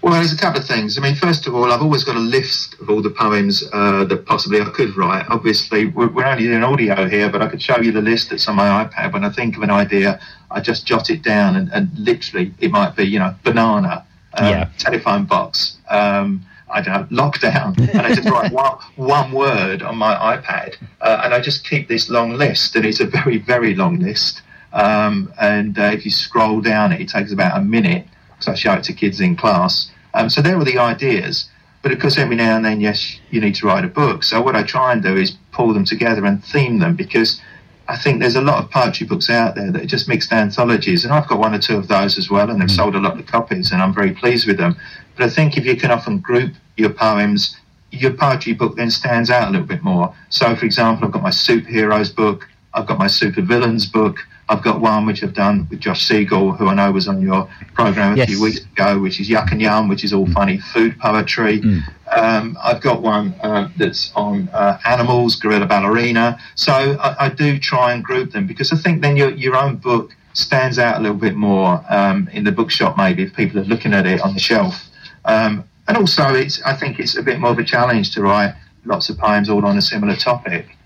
Well, 0.00 0.12
there's 0.12 0.32
a 0.32 0.36
couple 0.36 0.60
of 0.60 0.66
things. 0.66 0.96
I 0.96 1.00
mean, 1.00 1.16
first 1.16 1.46
of 1.48 1.54
all, 1.56 1.72
I've 1.72 1.82
always 1.82 2.04
got 2.04 2.14
a 2.14 2.20
list 2.20 2.76
of 2.80 2.88
all 2.88 3.02
the 3.02 3.10
poems 3.10 3.68
uh, 3.72 4.04
that 4.04 4.26
possibly 4.26 4.60
I 4.60 4.66
could 4.66 4.96
write. 4.96 5.26
Obviously, 5.28 5.86
we're, 5.86 6.08
we're, 6.08 6.24
only 6.24 6.44
doing 6.44 6.62
audio 6.62 7.08
here, 7.08 7.28
but 7.28 7.42
I 7.42 7.48
could 7.48 7.60
show 7.60 7.78
you 7.78 7.90
the 7.90 8.00
list 8.00 8.30
that's 8.30 8.46
on 8.46 8.54
my 8.54 8.84
iPad. 8.84 9.12
When 9.12 9.24
I 9.24 9.30
think 9.30 9.56
of 9.56 9.62
an 9.62 9.70
idea, 9.70 10.20
I 10.52 10.60
just 10.60 10.86
jot 10.86 11.10
it 11.10 11.22
down, 11.22 11.56
and, 11.56 11.68
and 11.72 11.90
literally, 11.98 12.54
it 12.60 12.70
might 12.70 12.94
be, 12.94 13.04
you 13.04 13.18
know, 13.18 13.34
banana, 13.42 14.06
um, 14.34 14.46
yeah. 14.46 14.70
telephone 14.78 15.24
box, 15.24 15.76
um, 15.90 16.44
I 16.70 16.80
don't 16.80 17.10
know, 17.10 17.22
lockdown, 17.22 17.76
and 17.92 18.00
I 18.00 18.14
just 18.14 18.28
write 18.28 18.52
one, 18.52 18.78
one 18.94 19.32
word 19.32 19.82
on 19.82 19.96
my 19.96 20.14
iPad, 20.14 20.76
uh, 21.00 21.22
and 21.24 21.34
I 21.34 21.40
just 21.40 21.68
keep 21.68 21.88
this 21.88 22.08
long 22.08 22.34
list, 22.34 22.76
and 22.76 22.86
it's 22.86 23.00
a 23.00 23.06
very, 23.06 23.38
very 23.38 23.74
long 23.74 23.98
list. 23.98 24.42
Um, 24.72 25.32
and 25.40 25.76
uh, 25.76 25.90
if 25.92 26.04
you 26.04 26.12
scroll 26.12 26.60
down 26.60 26.92
it, 26.92 27.00
it 27.00 27.08
takes 27.08 27.32
about 27.32 27.58
a 27.58 27.64
minute 27.64 28.06
because 28.38 28.48
I 28.48 28.54
show 28.54 28.74
it 28.74 28.84
to 28.84 28.92
kids 28.92 29.20
in 29.20 29.36
class. 29.36 29.90
Um, 30.14 30.30
so 30.30 30.40
there 30.40 30.58
were 30.58 30.64
the 30.64 30.78
ideas. 30.78 31.48
But 31.82 31.92
of 31.92 32.00
course, 32.00 32.18
every 32.18 32.36
now 32.36 32.56
and 32.56 32.64
then, 32.64 32.80
yes, 32.80 33.18
you 33.30 33.40
need 33.40 33.54
to 33.56 33.66
write 33.66 33.84
a 33.84 33.88
book. 33.88 34.24
So 34.24 34.40
what 34.40 34.56
I 34.56 34.62
try 34.62 34.92
and 34.92 35.02
do 35.02 35.16
is 35.16 35.36
pull 35.52 35.72
them 35.72 35.84
together 35.84 36.24
and 36.24 36.44
theme 36.44 36.78
them 36.78 36.96
because 36.96 37.40
I 37.88 37.96
think 37.96 38.20
there's 38.20 38.36
a 38.36 38.42
lot 38.42 38.62
of 38.62 38.70
poetry 38.70 39.06
books 39.06 39.30
out 39.30 39.54
there 39.54 39.70
that 39.70 39.82
are 39.82 39.86
just 39.86 40.08
mixed 40.08 40.30
anthologies, 40.30 41.04
and 41.04 41.12
I've 41.12 41.26
got 41.26 41.38
one 41.38 41.54
or 41.54 41.58
two 41.58 41.76
of 41.76 41.88
those 41.88 42.18
as 42.18 42.28
well, 42.28 42.50
and 42.50 42.60
they've 42.60 42.68
mm. 42.68 42.76
sold 42.76 42.94
a 42.94 43.00
lot 43.00 43.18
of 43.18 43.26
copies, 43.26 43.72
and 43.72 43.80
I'm 43.80 43.94
very 43.94 44.10
pleased 44.10 44.46
with 44.46 44.58
them. 44.58 44.76
But 45.16 45.24
I 45.24 45.30
think 45.30 45.56
if 45.56 45.64
you 45.64 45.74
can 45.74 45.90
often 45.90 46.18
group 46.18 46.52
your 46.76 46.90
poems, 46.90 47.56
your 47.90 48.12
poetry 48.12 48.52
book 48.52 48.76
then 48.76 48.90
stands 48.90 49.30
out 49.30 49.48
a 49.48 49.50
little 49.50 49.66
bit 49.66 49.82
more. 49.82 50.14
So, 50.28 50.54
for 50.54 50.66
example, 50.66 51.06
I've 51.06 51.12
got 51.12 51.22
my 51.22 51.30
superheroes 51.30 52.14
book, 52.14 52.46
I've 52.74 52.86
got 52.86 52.98
my 52.98 53.06
supervillains 53.06 53.90
book, 53.90 54.18
I've 54.48 54.62
got 54.62 54.80
one 54.80 55.04
which 55.06 55.22
I've 55.22 55.34
done 55.34 55.66
with 55.70 55.80
Josh 55.80 56.08
Seigal, 56.08 56.56
who 56.56 56.68
I 56.68 56.74
know 56.74 56.90
was 56.90 57.06
on 57.06 57.20
your 57.20 57.48
program 57.74 58.14
a 58.14 58.16
yes. 58.16 58.28
few 58.28 58.42
weeks 58.42 58.60
ago, 58.60 58.98
which 58.98 59.20
is 59.20 59.28
Yuck 59.28 59.52
and 59.52 59.60
Yum, 59.60 59.88
which 59.88 60.04
is 60.04 60.12
all 60.12 60.26
funny 60.32 60.58
food 60.58 60.98
poetry. 60.98 61.60
Mm. 61.60 61.82
Um, 62.16 62.58
I've 62.62 62.80
got 62.80 63.02
one 63.02 63.34
uh, 63.42 63.68
that's 63.76 64.10
on 64.14 64.48
uh, 64.48 64.78
animals, 64.86 65.36
Gorilla 65.36 65.66
Ballerina. 65.66 66.38
So 66.54 66.72
I, 66.72 67.26
I, 67.26 67.28
do 67.28 67.58
try 67.58 67.92
and 67.92 68.02
group 68.02 68.32
them 68.32 68.46
because 68.46 68.72
I 68.72 68.76
think 68.76 69.02
then 69.02 69.16
your, 69.16 69.30
your 69.30 69.54
own 69.54 69.76
book 69.76 70.16
stands 70.32 70.78
out 70.78 70.98
a 70.98 71.00
little 71.00 71.18
bit 71.18 71.34
more 71.34 71.84
um, 71.90 72.28
in 72.32 72.44
the 72.44 72.52
bookshop, 72.52 72.96
maybe, 72.96 73.24
if 73.24 73.34
people 73.34 73.60
are 73.60 73.64
looking 73.64 73.92
at 73.92 74.06
it 74.06 74.22
on 74.22 74.32
the 74.32 74.40
shelf. 74.40 74.88
Um, 75.26 75.64
and 75.86 75.96
also, 75.96 76.34
it's 76.34 76.62
I 76.62 76.74
think 76.74 76.98
it's 76.98 77.16
a 77.16 77.22
bit 77.22 77.38
more 77.38 77.50
of 77.50 77.58
a 77.58 77.64
challenge 77.64 78.14
to 78.14 78.22
write 78.22 78.54
lots 78.84 79.10
of 79.10 79.18
poems 79.18 79.48
all 79.48 79.64
on 79.66 79.76
a 79.76 79.82
similar 79.82 80.16
topic. 80.16 80.77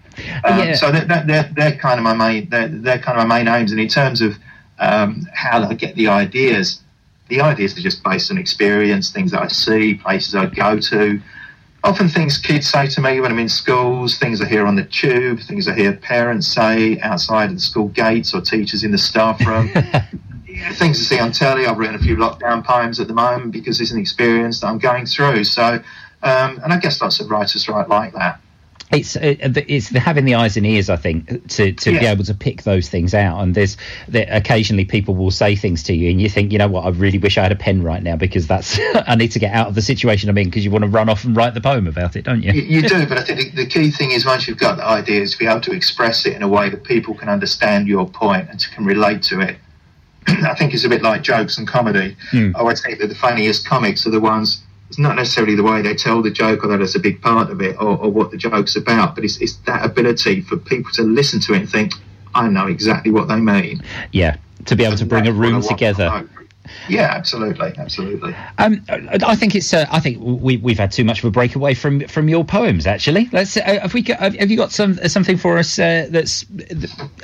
Um, 0.45 0.59
Yeah. 0.59 0.75
So 0.75 0.91
they're, 0.93 1.25
they're, 1.27 1.51
they're 1.55 1.77
kind 1.77 1.99
of 1.99 2.05
my 2.05 2.15
main 2.15 2.49
they're, 2.49 2.69
they're 2.69 2.99
kind 2.99 3.19
of 3.19 3.27
my 3.27 3.39
main 3.39 3.49
aims. 3.49 3.73
And 3.73 3.81
in 3.81 3.89
terms 3.89 4.21
of 4.21 4.37
um, 4.79 5.27
how 5.33 5.63
I 5.63 5.75
get 5.75 5.95
the 5.95 6.09
ideas, 6.09 6.81
the 7.29 7.41
ideas 7.41 7.77
are 7.79 7.81
just 7.81 8.03
based 8.03 8.31
on 8.31 8.39
experience, 8.39 9.11
things 9.11 9.31
that 9.31 9.43
I 9.43 9.49
see, 9.49 9.95
places 9.95 10.35
I 10.35 10.47
go 10.47 10.79
to. 10.79 11.21
Often 11.85 12.09
things 12.11 12.39
kids 12.39 12.71
say 12.71 12.87
to 12.89 13.01
me 13.01 13.21
when 13.21 13.33
I'm 13.33 13.39
in 13.39 13.49
schools, 13.49 14.17
things 14.19 14.41
I 14.41 14.47
hear 14.47 14.67
on 14.67 14.77
the 14.77 14.85
tube, 14.85 15.41
things 15.41 15.67
I 15.67 15.75
hear 15.75 15.93
parents 15.95 16.47
say 16.47 17.01
outside 17.01 17.51
of 17.51 17.57
the 17.57 17.61
school 17.61 17.89
gates 17.89 18.35
or 18.35 18.41
teachers 18.41 18.85
in 18.85 18.93
the 18.93 18.99
staff 18.99 19.45
room. 19.45 19.71
Yeah, 20.53 20.71
things 20.75 21.01
I 21.01 21.17
see 21.17 21.19
on 21.19 21.33
telly. 21.33 21.67
I've 21.67 21.79
written 21.79 21.95
a 21.95 21.99
few 21.99 22.15
lockdown 22.15 22.63
poems 22.63 23.01
at 23.01 23.09
the 23.09 23.15
moment 23.15 23.53
because 23.53 23.81
it's 23.81 23.91
an 23.91 23.99
experience 23.99 24.61
that 24.61 24.67
I'm 24.67 24.79
going 24.79 25.07
through. 25.07 25.45
So, 25.45 25.83
um, 26.23 26.61
and 26.63 26.75
I 26.75 26.79
guess 26.79 27.01
lots 27.01 27.21
of 27.21 27.31
writers 27.31 27.67
write 27.69 27.89
like 27.89 28.13
that. 28.13 28.39
It's 28.93 29.17
uh, 29.17 29.35
it's 29.67 29.89
having 29.89 30.25
the 30.25 30.35
eyes 30.35 30.57
and 30.57 30.67
ears 30.67 30.89
i 30.89 30.97
think 30.97 31.49
to 31.49 31.73
to 31.73 31.91
be 31.99 32.07
able 32.07 32.25
to 32.25 32.35
pick 32.35 32.63
those 32.63 32.89
things 32.89 33.15
out 33.15 33.41
and 33.41 33.55
there's 33.55 33.77
there, 34.09 34.27
occasionally 34.31 34.85
people 34.85 35.15
will 35.15 35.31
say 35.31 35.57
things 35.57 35.83
to 35.83 35.95
you 35.95 36.11
and 36.11 36.21
you 36.21 36.29
think 36.29 36.53
you 36.53 36.59
know 36.59 36.69
what 36.69 36.85
i 36.85 36.89
really 36.91 37.19
wish 37.19 37.39
i 37.39 37.43
had 37.43 37.53
a 37.53 37.57
pen 37.57 37.83
right 37.83 38.03
now 38.03 38.17
because 38.17 38.47
that's 38.47 38.79
i 38.95 39.15
need 39.15 39.33
to 39.33 39.39
get 39.39 39.53
out 39.53 39.67
of 39.67 39.75
the 39.75 39.83
situation 39.83 40.29
i'm 40.29 40.39
in 40.39 40.49
because 40.49 40.65
you 40.65 40.71
want 40.71 40.85
to 40.85 40.91
run 40.91 41.09
off 41.09 41.25
and 41.25 41.35
write 41.35 41.55
the 41.55 41.61
poem 41.61 41.87
about 41.87 42.15
it 42.15 42.23
don't 42.23 42.43
you 42.43 42.53
You, 42.53 42.63
you 42.63 42.89
do, 42.89 43.07
but 43.07 43.19
I 43.19 43.25
think 43.25 43.55
the, 43.55 43.65
the 43.65 43.67
key 43.67 43.91
thing 43.91 44.13
is 44.13 44.27
once 44.27 44.47
you've 44.47 44.59
got 44.59 44.77
the 44.77 44.85
idea 44.85 45.21
is 45.23 45.33
to 45.33 45.39
be 45.39 45.47
able 45.47 45.61
to 45.63 45.73
express 45.73 46.27
it 46.27 46.35
in 46.35 46.43
a 46.43 46.49
way 46.49 46.69
that 46.69 46.85
people 46.85 47.15
can 47.15 47.29
understand 47.29 47.89
your 47.89 48.09
point 48.09 48.49
and 48.51 48.61
can 48.75 48.85
relate 48.85 49.23
to 49.25 49.41
it. 49.41 49.57
I 50.27 50.55
think 50.55 50.75
it's 50.75 50.85
a 50.85 50.89
bit 50.89 51.03
like 51.03 51.23
jokes 51.23 51.59
and 51.59 51.67
comedy. 51.67 52.17
I 52.55 52.63
would 52.63 52.79
say 52.79 52.95
that 52.95 53.07
the 53.07 53.15
funniest 53.15 53.67
comics 53.67 54.07
are 54.07 54.11
the 54.11 54.21
ones. 54.21 54.63
It's 54.93 54.99
not 54.99 55.17
necessarily 55.17 55.55
the 55.55 55.63
way 55.63 55.81
they 55.81 55.95
tell 55.95 56.21
the 56.21 56.31
joke, 56.31 56.63
although 56.63 56.77
that's 56.77 56.95
a 56.97 57.01
big 57.01 57.23
part 57.23 57.51
of 57.51 57.63
it, 57.63 57.77
or, 57.81 57.97
or 57.97 58.11
what 58.11 58.31
the 58.31 58.37
joke's 58.37 58.77
about. 58.77 59.15
But 59.15 59.25
it's, 59.25 59.39
it's 59.39 59.57
that 59.65 59.87
ability 59.87 60.43
for 60.43 60.59
people 60.59 60.93
to 60.93 61.03
listen 61.03 61.41
to 61.41 61.55
it 61.55 61.61
and 61.61 61.71
think, 61.71 61.95
"I 62.35 62.47
know 62.49 62.67
exactly 62.67 63.11
what 63.11 63.27
they 63.27 63.41
mean." 63.41 63.83
yeah 64.13 64.37
to 64.67 64.77
be 64.77 64.85
able 64.85 64.99
to 64.99 65.07
bring 65.07 65.27
a 65.27 65.33
That's 65.33 65.39
what 65.39 65.49
I 65.49 65.51
room 65.51 65.63
together. 65.63 66.29
Yeah, 66.89 67.03
absolutely, 67.03 67.73
absolutely. 67.77 68.35
Um, 68.59 68.85
I 68.89 69.35
think 69.35 69.55
it's. 69.55 69.75
Uh, 69.75 69.87
I 69.91 69.99
think 69.99 70.19
we 70.21 70.59
we've 70.59 70.79
had 70.79 70.93
too 70.93 71.05
much 71.05 71.19
of 71.19 71.25
a 71.25 71.31
break 71.31 71.57
away 71.57 71.75
from 71.75 72.07
from 72.07 72.29
your 72.29 72.45
poems. 72.45 72.87
Actually, 72.87 73.29
let's. 73.33 73.57
Uh, 73.57 73.81
have 73.81 73.95
we 73.95 74.03
got, 74.03 74.21
have 74.21 74.51
you 74.51 74.57
got 74.57 74.71
some 74.71 74.97
something 75.09 75.37
for 75.37 75.59
us 75.59 75.79
uh, 75.79 76.07
that's? 76.11 76.45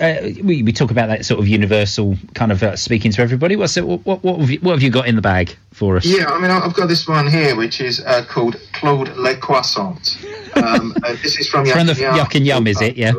Uh, 0.00 0.33
we 0.42 0.62
we 0.62 0.73
talk 0.73 0.90
about 0.90 1.09
that 1.09 1.25
sort 1.25 1.38
of 1.40 1.47
universal 1.47 2.16
kind 2.35 2.50
of 2.50 2.62
uh, 2.62 2.76
speaking 2.76 3.12
to 3.12 3.23
everybody. 3.23 3.54
What's 3.54 3.76
it, 3.76 3.87
what 3.87 4.04
what 4.04 4.25
what 4.25 4.40
have, 4.40 4.50
you, 4.50 4.59
what 4.61 4.73
have 4.73 4.83
you 4.83 4.90
got 4.90 5.07
in 5.07 5.14
the 5.14 5.23
bag 5.23 5.57
for 5.73 5.97
us? 5.97 6.04
Yeah, 6.04 6.26
I 6.26 6.40
mean, 6.40 6.50
I've 6.50 6.75
got 6.75 6.88
this 6.88 7.07
one 7.07 7.28
here, 7.28 7.54
which 7.57 7.80
is 7.80 8.04
uh, 8.04 8.25
called 8.25 8.57
Claude 8.73 9.16
Le 9.16 9.37
Croissant. 9.37 10.18
Um, 10.57 10.95
this 11.23 11.38
is 11.38 11.49
from 11.49 11.64
From 11.66 11.87
the 11.87 11.92
Yuck 11.92 12.16
Yuck 12.16 12.35
and 12.35 12.47
Yum, 12.47 12.66
is 12.66 12.80
it? 12.80 12.97
Yeah. 12.97 13.12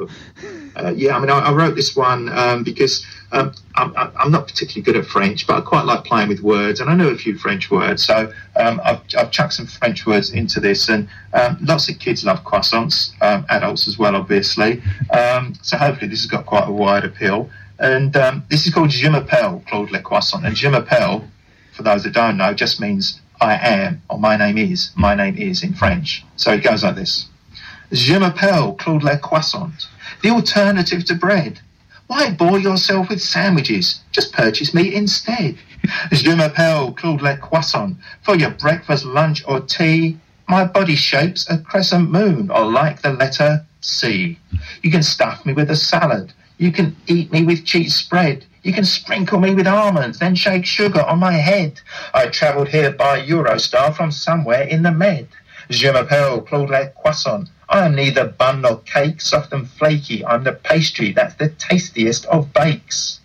Uh, 0.75 0.93
yeah, 0.95 1.15
I 1.15 1.19
mean, 1.19 1.29
I, 1.29 1.39
I 1.39 1.53
wrote 1.53 1.75
this 1.75 1.95
one 1.95 2.29
um, 2.29 2.63
because 2.63 3.05
um, 3.31 3.53
I'm, 3.75 3.93
I'm 3.95 4.31
not 4.31 4.47
particularly 4.47 4.81
good 4.81 4.97
at 4.97 5.05
French, 5.05 5.45
but 5.45 5.57
I 5.57 5.61
quite 5.61 5.85
like 5.85 6.03
playing 6.03 6.29
with 6.29 6.41
words, 6.41 6.79
and 6.79 6.89
I 6.89 6.95
know 6.95 7.09
a 7.09 7.17
few 7.17 7.37
French 7.37 7.69
words, 7.69 8.05
so 8.05 8.31
um, 8.55 8.81
I've, 8.83 9.01
I've 9.17 9.31
chucked 9.31 9.53
some 9.53 9.67
French 9.67 10.05
words 10.05 10.31
into 10.31 10.59
this, 10.59 10.89
and 10.89 11.07
um, 11.33 11.57
lots 11.61 11.89
of 11.89 11.99
kids 11.99 12.25
love 12.25 12.43
croissants, 12.43 13.11
um, 13.21 13.45
adults 13.49 13.87
as 13.87 13.97
well, 13.97 14.15
obviously. 14.15 14.81
Um, 15.11 15.55
so 15.61 15.77
hopefully, 15.77 16.09
this 16.09 16.21
has 16.21 16.29
got 16.29 16.45
quite 16.45 16.67
a 16.67 16.71
wide 16.71 17.05
appeal. 17.05 17.49
And 17.79 18.15
um, 18.17 18.43
this 18.49 18.67
is 18.67 18.73
called 18.73 18.89
Je 18.89 19.07
m'appelle 19.09 19.63
Claude 19.67 19.91
Le 19.91 20.01
Croissant, 20.01 20.43
and 20.43 20.55
Je 20.55 20.67
m'appelle, 20.67 21.25
for 21.71 21.83
those 21.83 22.03
that 22.03 22.13
don't 22.13 22.35
know, 22.35 22.53
just 22.53 22.81
means 22.81 23.21
I 23.39 23.55
am 23.55 24.01
or 24.09 24.19
my 24.19 24.35
name 24.35 24.57
is. 24.57 24.91
My 24.95 25.15
name 25.15 25.37
is 25.37 25.63
in 25.63 25.73
French. 25.73 26.25
So 26.35 26.51
it 26.51 26.63
goes 26.63 26.83
like 26.83 26.95
this. 26.95 27.27
Je 27.93 28.19
m'appelle 28.19 28.77
Claude 28.77 29.03
Le 29.03 29.17
Croissant, 29.17 29.87
the 30.21 30.29
alternative 30.29 31.05
to 31.05 31.15
bread. 31.15 31.61
Why 32.09 32.31
bore 32.31 32.57
yourself 32.57 33.09
with 33.09 33.21
sandwiches? 33.21 34.01
Just 34.11 34.33
purchase 34.33 34.73
meat 34.73 34.95
instead. 34.95 35.59
Je 36.11 36.35
m'appelle 36.35 36.91
Claude 36.93 37.21
Le 37.21 37.37
Croissant. 37.37 37.97
For 38.23 38.35
your 38.35 38.49
breakfast, 38.49 39.05
lunch, 39.05 39.43
or 39.47 39.59
tea, 39.59 40.17
my 40.47 40.65
body 40.65 40.95
shapes 40.95 41.47
a 41.51 41.59
crescent 41.59 42.09
moon, 42.09 42.49
or 42.49 42.65
like 42.65 43.03
the 43.03 43.13
letter 43.13 43.63
C. 43.81 44.39
You 44.81 44.89
can 44.89 45.03
stuff 45.03 45.45
me 45.45 45.53
with 45.53 45.69
a 45.69 45.75
salad. 45.75 46.33
You 46.57 46.71
can 46.71 46.95
eat 47.05 47.31
me 47.31 47.43
with 47.45 47.63
cheese 47.63 47.93
spread. 47.93 48.43
You 48.63 48.73
can 48.73 48.85
sprinkle 48.85 49.39
me 49.39 49.53
with 49.53 49.67
almonds, 49.67 50.17
then 50.17 50.33
shake 50.33 50.65
sugar 50.65 51.03
on 51.03 51.19
my 51.19 51.33
head. 51.33 51.79
I 52.15 52.25
travelled 52.29 52.69
here 52.69 52.91
by 52.91 53.21
Eurostar 53.21 53.95
from 53.95 54.11
somewhere 54.11 54.63
in 54.63 54.81
the 54.81 54.91
Med. 54.91 55.27
Je 55.69 55.91
m'appelle 55.91 56.41
Claude 56.41 56.71
Le 56.71 56.87
Croissant. 56.99 57.47
I 57.71 57.85
am 57.85 57.93
neither 57.93 58.25
bun 58.25 58.61
nor 58.61 58.79
cake, 58.79 59.21
soft 59.21 59.53
and 59.53 59.69
flaky. 59.69 60.25
I'm 60.25 60.43
the 60.43 60.53
pastry 60.53 61.11
that's 61.11 61.35
the 61.35 61.49
tastiest 61.49 62.25
of 62.25 62.51
bakes. 62.51 63.18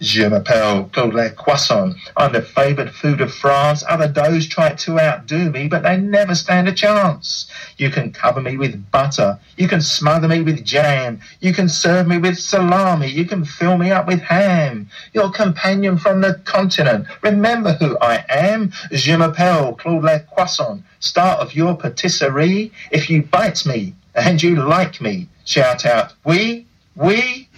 Je 0.00 0.22
m'appelle 0.22 0.88
Claude 0.92 1.12
Le 1.12 1.28
Croissant. 1.30 1.92
I'm 2.16 2.32
the 2.32 2.40
favoured 2.40 2.94
food 2.94 3.20
of 3.20 3.34
France. 3.34 3.82
Other 3.88 4.06
doughs 4.06 4.46
try 4.46 4.72
to 4.72 5.00
outdo 5.00 5.50
me, 5.50 5.66
but 5.66 5.82
they 5.82 5.96
never 5.96 6.36
stand 6.36 6.68
a 6.68 6.72
chance. 6.72 7.50
You 7.78 7.90
can 7.90 8.12
cover 8.12 8.40
me 8.40 8.56
with 8.56 8.92
butter. 8.92 9.40
You 9.56 9.66
can 9.66 9.80
smother 9.80 10.28
me 10.28 10.40
with 10.40 10.64
jam. 10.64 11.18
You 11.40 11.52
can 11.52 11.68
serve 11.68 12.06
me 12.06 12.16
with 12.18 12.38
salami. 12.38 13.08
You 13.08 13.24
can 13.24 13.44
fill 13.44 13.76
me 13.76 13.90
up 13.90 14.06
with 14.06 14.20
ham. 14.20 14.88
Your 15.14 15.32
companion 15.32 15.98
from 15.98 16.20
the 16.20 16.34
continent. 16.44 17.08
Remember 17.22 17.72
who 17.72 17.98
I 17.98 18.24
am. 18.28 18.70
Je 18.92 19.16
m'appelle 19.16 19.76
Claude 19.78 20.24
Croissant. 20.32 20.80
Start 21.00 21.40
of 21.40 21.56
your 21.56 21.76
patisserie. 21.76 22.70
If 22.92 23.10
you 23.10 23.24
bite 23.24 23.66
me 23.66 23.94
and 24.14 24.40
you 24.40 24.62
like 24.62 25.00
me, 25.00 25.26
shout 25.44 25.84
out, 25.84 26.12
we, 26.24 26.66
we, 26.94 27.48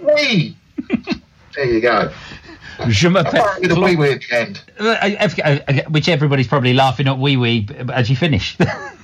we. 0.00 0.56
There 1.60 1.70
you 1.70 1.80
go. 1.82 2.10
Je 2.88 3.06
m'appelle 3.06 3.44
wee 3.60 3.94
wee 3.94 4.12
at 4.12 4.22
the 4.22 4.34
end. 4.34 4.62
Uh, 4.78 5.82
which 5.90 6.08
everybody's 6.08 6.48
probably 6.48 6.72
laughing 6.72 7.06
at 7.06 7.18
wee 7.18 7.36
wee 7.36 7.68
as 7.92 8.08
you 8.08 8.16
finish. 8.16 8.56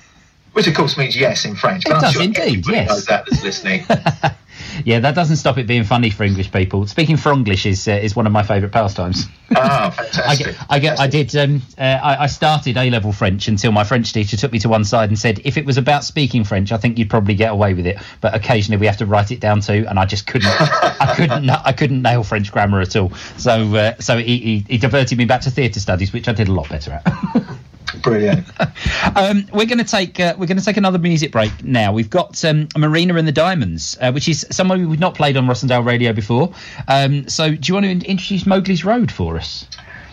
Which 0.56 0.66
of 0.66 0.74
course 0.74 0.96
means 0.96 1.14
yes 1.14 1.44
in 1.44 1.54
French. 1.54 1.84
It 1.84 1.90
does 1.90 2.12
sure 2.12 2.22
indeed, 2.22 2.66
yes. 2.66 3.04
that 3.04 3.26
that's 3.26 3.44
listening. 3.44 3.84
yeah, 4.86 5.00
that 5.00 5.14
doesn't 5.14 5.36
stop 5.36 5.58
it 5.58 5.66
being 5.66 5.84
funny 5.84 6.08
for 6.08 6.24
English 6.24 6.50
people. 6.50 6.86
Speaking 6.86 7.16
Fronglish 7.16 7.66
is 7.66 7.86
uh, 7.86 7.90
is 7.90 8.16
one 8.16 8.26
of 8.26 8.32
my 8.32 8.42
favourite 8.42 8.72
pastimes. 8.72 9.26
Ah, 9.54 9.88
I 9.88 9.90
fantastic. 9.90 10.46
get, 10.46 10.66
I 10.70 10.78
get, 10.78 10.98
I 10.98 11.06
did. 11.08 11.36
Um, 11.36 11.60
uh, 11.76 11.82
I, 11.82 12.22
I 12.22 12.26
started 12.26 12.78
A 12.78 12.88
level 12.88 13.12
French 13.12 13.48
until 13.48 13.70
my 13.70 13.84
French 13.84 14.14
teacher 14.14 14.38
took 14.38 14.50
me 14.50 14.58
to 14.60 14.70
one 14.70 14.86
side 14.86 15.10
and 15.10 15.18
said, 15.18 15.42
"If 15.44 15.58
it 15.58 15.66
was 15.66 15.76
about 15.76 16.04
speaking 16.04 16.42
French, 16.42 16.72
I 16.72 16.78
think 16.78 16.96
you'd 16.96 17.10
probably 17.10 17.34
get 17.34 17.52
away 17.52 17.74
with 17.74 17.86
it, 17.86 17.98
but 18.22 18.34
occasionally 18.34 18.80
we 18.80 18.86
have 18.86 18.96
to 18.96 19.04
write 19.04 19.32
it 19.32 19.40
down 19.40 19.60
too." 19.60 19.84
And 19.86 19.98
I 19.98 20.06
just 20.06 20.26
couldn't, 20.26 20.48
I 20.58 21.12
couldn't, 21.14 21.50
I 21.50 21.72
couldn't 21.72 22.00
nail 22.00 22.24
French 22.24 22.50
grammar 22.50 22.80
at 22.80 22.96
all. 22.96 23.12
So, 23.36 23.74
uh, 23.76 23.94
so 24.00 24.16
he, 24.16 24.38
he, 24.38 24.58
he 24.70 24.78
diverted 24.78 25.18
me 25.18 25.26
back 25.26 25.42
to 25.42 25.50
theatre 25.50 25.80
studies, 25.80 26.14
which 26.14 26.28
I 26.28 26.32
did 26.32 26.48
a 26.48 26.52
lot 26.52 26.70
better 26.70 26.92
at. 26.92 27.55
Brilliant. 28.06 28.46
um, 29.16 29.46
we're 29.52 29.66
going 29.66 29.78
to 29.78 29.84
take 29.84 30.20
uh, 30.20 30.34
we're 30.38 30.46
going 30.46 30.58
to 30.58 30.64
take 30.64 30.76
another 30.76 30.98
music 30.98 31.32
break 31.32 31.64
now. 31.64 31.92
We've 31.92 32.08
got 32.08 32.44
um, 32.44 32.68
Marina 32.76 33.16
and 33.16 33.26
the 33.26 33.32
Diamonds, 33.32 33.98
uh, 34.00 34.12
which 34.12 34.28
is 34.28 34.46
someone 34.50 34.88
we've 34.88 35.00
not 35.00 35.14
played 35.14 35.36
on 35.36 35.46
Rossendale 35.46 35.84
Radio 35.84 36.12
before. 36.12 36.52
Um, 36.86 37.28
so, 37.28 37.50
do 37.50 37.68
you 37.68 37.74
want 37.74 38.02
to 38.02 38.08
introduce 38.08 38.44
Mowgli's 38.44 38.84
Road 38.84 39.10
for 39.10 39.36
us? 39.36 39.66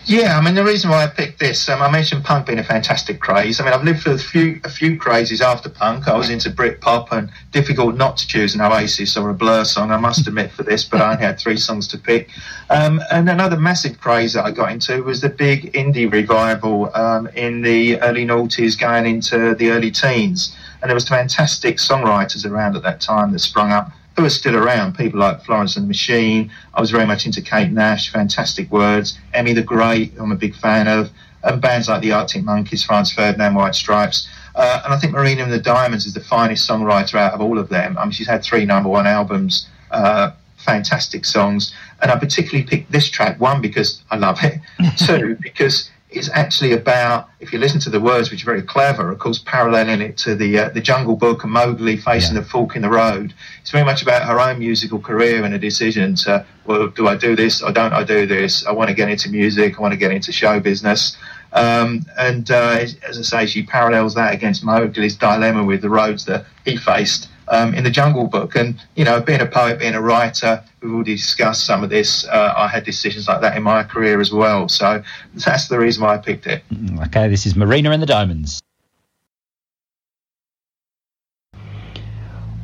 Yeah, 0.06 0.36
I 0.38 0.44
mean 0.44 0.54
the 0.54 0.64
reason 0.64 0.90
why 0.90 1.04
I 1.04 1.06
picked 1.06 1.38
this, 1.38 1.66
um, 1.70 1.80
I 1.80 1.90
mentioned 1.90 2.24
punk 2.24 2.46
being 2.46 2.58
a 2.58 2.64
fantastic 2.64 3.20
craze. 3.20 3.58
I 3.58 3.64
mean 3.64 3.72
I've 3.72 3.84
lived 3.84 4.02
through 4.02 4.14
a 4.14 4.18
few 4.18 4.60
a 4.62 4.68
few 4.68 4.98
crazes 4.98 5.40
after 5.40 5.70
punk. 5.70 6.08
I 6.08 6.16
was 6.16 6.28
into 6.28 6.50
Britpop 6.50 7.10
and 7.10 7.30
difficult 7.52 7.96
not 7.96 8.18
to 8.18 8.26
choose 8.26 8.54
an 8.54 8.60
Oasis 8.60 9.16
or 9.16 9.30
a 9.30 9.34
Blur 9.34 9.64
song. 9.64 9.90
I 9.90 9.96
must 9.96 10.26
admit 10.26 10.50
for 10.50 10.62
this, 10.62 10.84
but 10.84 11.00
I 11.00 11.12
only 11.12 11.24
had 11.24 11.38
three 11.38 11.56
songs 11.56 11.88
to 11.88 11.98
pick. 11.98 12.28
Um, 12.68 13.00
and 13.10 13.30
another 13.30 13.56
massive 13.56 13.98
craze 13.98 14.34
that 14.34 14.44
I 14.44 14.50
got 14.50 14.72
into 14.72 15.02
was 15.02 15.22
the 15.22 15.30
big 15.30 15.72
indie 15.72 16.10
revival 16.10 16.94
um, 16.94 17.26
in 17.28 17.62
the 17.62 17.98
early 18.02 18.26
noughties, 18.26 18.78
going 18.78 19.06
into 19.06 19.54
the 19.54 19.70
early 19.70 19.90
teens. 19.90 20.54
And 20.82 20.90
there 20.90 20.94
was 20.94 21.08
fantastic 21.08 21.78
songwriters 21.78 22.44
around 22.44 22.76
at 22.76 22.82
that 22.82 23.00
time 23.00 23.32
that 23.32 23.38
sprung 23.38 23.72
up 23.72 23.90
who 24.16 24.24
are 24.24 24.30
still 24.30 24.56
around. 24.56 24.96
People 24.96 25.20
like 25.20 25.44
Florence 25.44 25.76
and 25.76 25.84
the 25.84 25.88
Machine. 25.88 26.50
I 26.72 26.80
was 26.80 26.90
very 26.90 27.06
much 27.06 27.26
into 27.26 27.42
Kate 27.42 27.70
Nash, 27.70 28.10
fantastic 28.10 28.70
words. 28.70 29.18
Emmy 29.32 29.52
the 29.52 29.62
Great, 29.62 30.12
I'm 30.18 30.32
a 30.32 30.36
big 30.36 30.54
fan 30.54 30.86
of. 30.88 31.10
And 31.42 31.60
bands 31.60 31.88
like 31.88 32.00
the 32.00 32.12
Arctic 32.12 32.42
Monkeys, 32.42 32.84
Franz 32.84 33.12
Ferdinand, 33.12 33.54
White 33.54 33.74
Stripes. 33.74 34.28
Uh, 34.54 34.80
and 34.84 34.94
I 34.94 34.98
think 34.98 35.12
Marina 35.12 35.42
and 35.42 35.52
the 35.52 35.60
Diamonds 35.60 36.06
is 36.06 36.14
the 36.14 36.20
finest 36.20 36.68
songwriter 36.68 37.16
out 37.16 37.34
of 37.34 37.40
all 37.40 37.58
of 37.58 37.68
them. 37.68 37.98
I 37.98 38.04
mean, 38.04 38.12
she's 38.12 38.28
had 38.28 38.42
three 38.42 38.64
number 38.64 38.88
one 38.88 39.06
albums, 39.06 39.68
uh, 39.90 40.30
fantastic 40.56 41.24
songs. 41.24 41.74
And 42.00 42.10
I 42.10 42.16
particularly 42.16 42.64
picked 42.64 42.92
this 42.92 43.10
track, 43.10 43.40
one, 43.40 43.60
because 43.60 44.02
I 44.10 44.16
love 44.16 44.38
it, 44.42 44.60
two, 44.96 45.36
because 45.42 45.90
it's 46.16 46.30
actually 46.30 46.72
about, 46.72 47.28
if 47.40 47.52
you 47.52 47.58
listen 47.58 47.80
to 47.80 47.90
the 47.90 48.00
words, 48.00 48.30
which 48.30 48.42
are 48.42 48.46
very 48.46 48.62
clever, 48.62 49.10
of 49.10 49.18
course, 49.18 49.38
paralleling 49.38 50.00
it 50.00 50.16
to 50.18 50.34
the 50.34 50.58
uh, 50.58 50.68
the 50.70 50.80
Jungle 50.80 51.16
Book 51.16 51.44
and 51.44 51.52
Mowgli 51.52 51.96
facing 51.96 52.34
Yeah. 52.34 52.42
the 52.42 52.46
fork 52.46 52.76
in 52.76 52.82
the 52.82 52.88
road. 52.88 53.34
It's 53.60 53.70
very 53.70 53.84
much 53.84 54.02
about 54.02 54.22
her 54.26 54.38
own 54.40 54.58
musical 54.58 54.98
career 54.98 55.44
and 55.44 55.54
a 55.54 55.58
decision 55.58 56.14
to, 56.16 56.44
well, 56.66 56.88
do 56.88 57.08
I 57.08 57.16
do 57.16 57.34
this 57.36 57.62
or 57.62 57.72
don't 57.72 57.92
I 57.92 58.04
do 58.04 58.26
this? 58.26 58.66
I 58.66 58.72
want 58.72 58.88
to 58.88 58.94
get 58.94 59.08
into 59.08 59.28
music. 59.30 59.78
I 59.78 59.80
want 59.82 59.92
to 59.92 59.98
get 59.98 60.10
into 60.12 60.32
show 60.32 60.60
business. 60.60 61.16
Um, 61.52 62.04
and 62.18 62.50
uh, 62.50 62.78
as 63.08 63.18
I 63.18 63.22
say, 63.22 63.46
she 63.46 63.62
parallels 63.62 64.14
that 64.14 64.34
against 64.34 64.64
Mowgli's 64.64 65.16
dilemma 65.16 65.62
with 65.64 65.82
the 65.82 65.90
roads 65.90 66.24
that 66.24 66.46
he 66.64 66.76
faced 66.76 67.28
um, 67.48 67.74
in 67.74 67.84
the 67.84 67.90
Jungle 67.90 68.26
Book. 68.26 68.54
And, 68.54 68.80
you 68.96 69.04
know, 69.04 69.20
being 69.20 69.40
a 69.40 69.46
poet, 69.46 69.78
being 69.78 69.94
a 69.94 70.00
writer, 70.00 70.62
we've 70.80 70.92
already 70.92 71.16
discussed 71.16 71.64
some 71.64 71.84
of 71.84 71.90
this. 71.90 72.26
Uh, 72.26 72.54
I 72.56 72.68
had 72.68 72.84
decisions 72.84 73.28
like 73.28 73.40
that 73.40 73.56
in 73.56 73.62
my 73.62 73.82
career 73.82 74.20
as 74.20 74.32
well. 74.32 74.68
So 74.68 75.02
that's 75.34 75.68
the 75.68 75.78
reason 75.78 76.02
why 76.02 76.14
I 76.14 76.18
picked 76.18 76.46
it. 76.46 76.62
Okay, 77.06 77.28
this 77.28 77.46
is 77.46 77.56
Marina 77.56 77.90
and 77.90 78.02
the 78.02 78.06
Diamonds. 78.06 78.60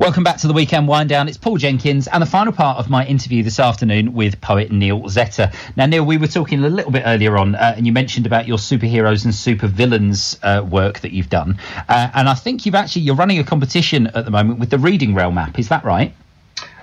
Welcome 0.01 0.23
back 0.23 0.37
to 0.37 0.47
the 0.47 0.53
weekend 0.53 0.87
wind 0.87 1.09
down. 1.09 1.27
It's 1.27 1.37
Paul 1.37 1.57
Jenkins 1.57 2.07
and 2.07 2.23
the 2.23 2.25
final 2.25 2.51
part 2.51 2.79
of 2.79 2.89
my 2.89 3.05
interview 3.05 3.43
this 3.43 3.59
afternoon 3.59 4.13
with 4.13 4.41
poet 4.41 4.71
Neal 4.71 5.01
Zetter. 5.01 5.53
Now, 5.75 5.85
Neal, 5.85 6.03
we 6.03 6.17
were 6.17 6.25
talking 6.25 6.63
a 6.63 6.69
little 6.69 6.89
bit 6.89 7.03
earlier 7.05 7.37
on, 7.37 7.53
uh, 7.53 7.75
and 7.77 7.85
you 7.85 7.93
mentioned 7.93 8.25
about 8.25 8.47
your 8.47 8.57
superheroes 8.57 9.25
and 9.25 9.31
supervillains 9.31 10.39
uh, 10.41 10.63
work 10.63 11.01
that 11.01 11.11
you've 11.11 11.29
done, 11.29 11.59
uh, 11.87 12.09
and 12.15 12.27
I 12.27 12.33
think 12.33 12.65
you've 12.65 12.73
actually 12.73 13.03
you're 13.03 13.15
running 13.15 13.37
a 13.37 13.43
competition 13.43 14.07
at 14.07 14.25
the 14.25 14.31
moment 14.31 14.59
with 14.59 14.71
the 14.71 14.79
Reading 14.79 15.13
Realm 15.13 15.37
app. 15.37 15.59
Is 15.59 15.69
that 15.69 15.85
right? 15.85 16.11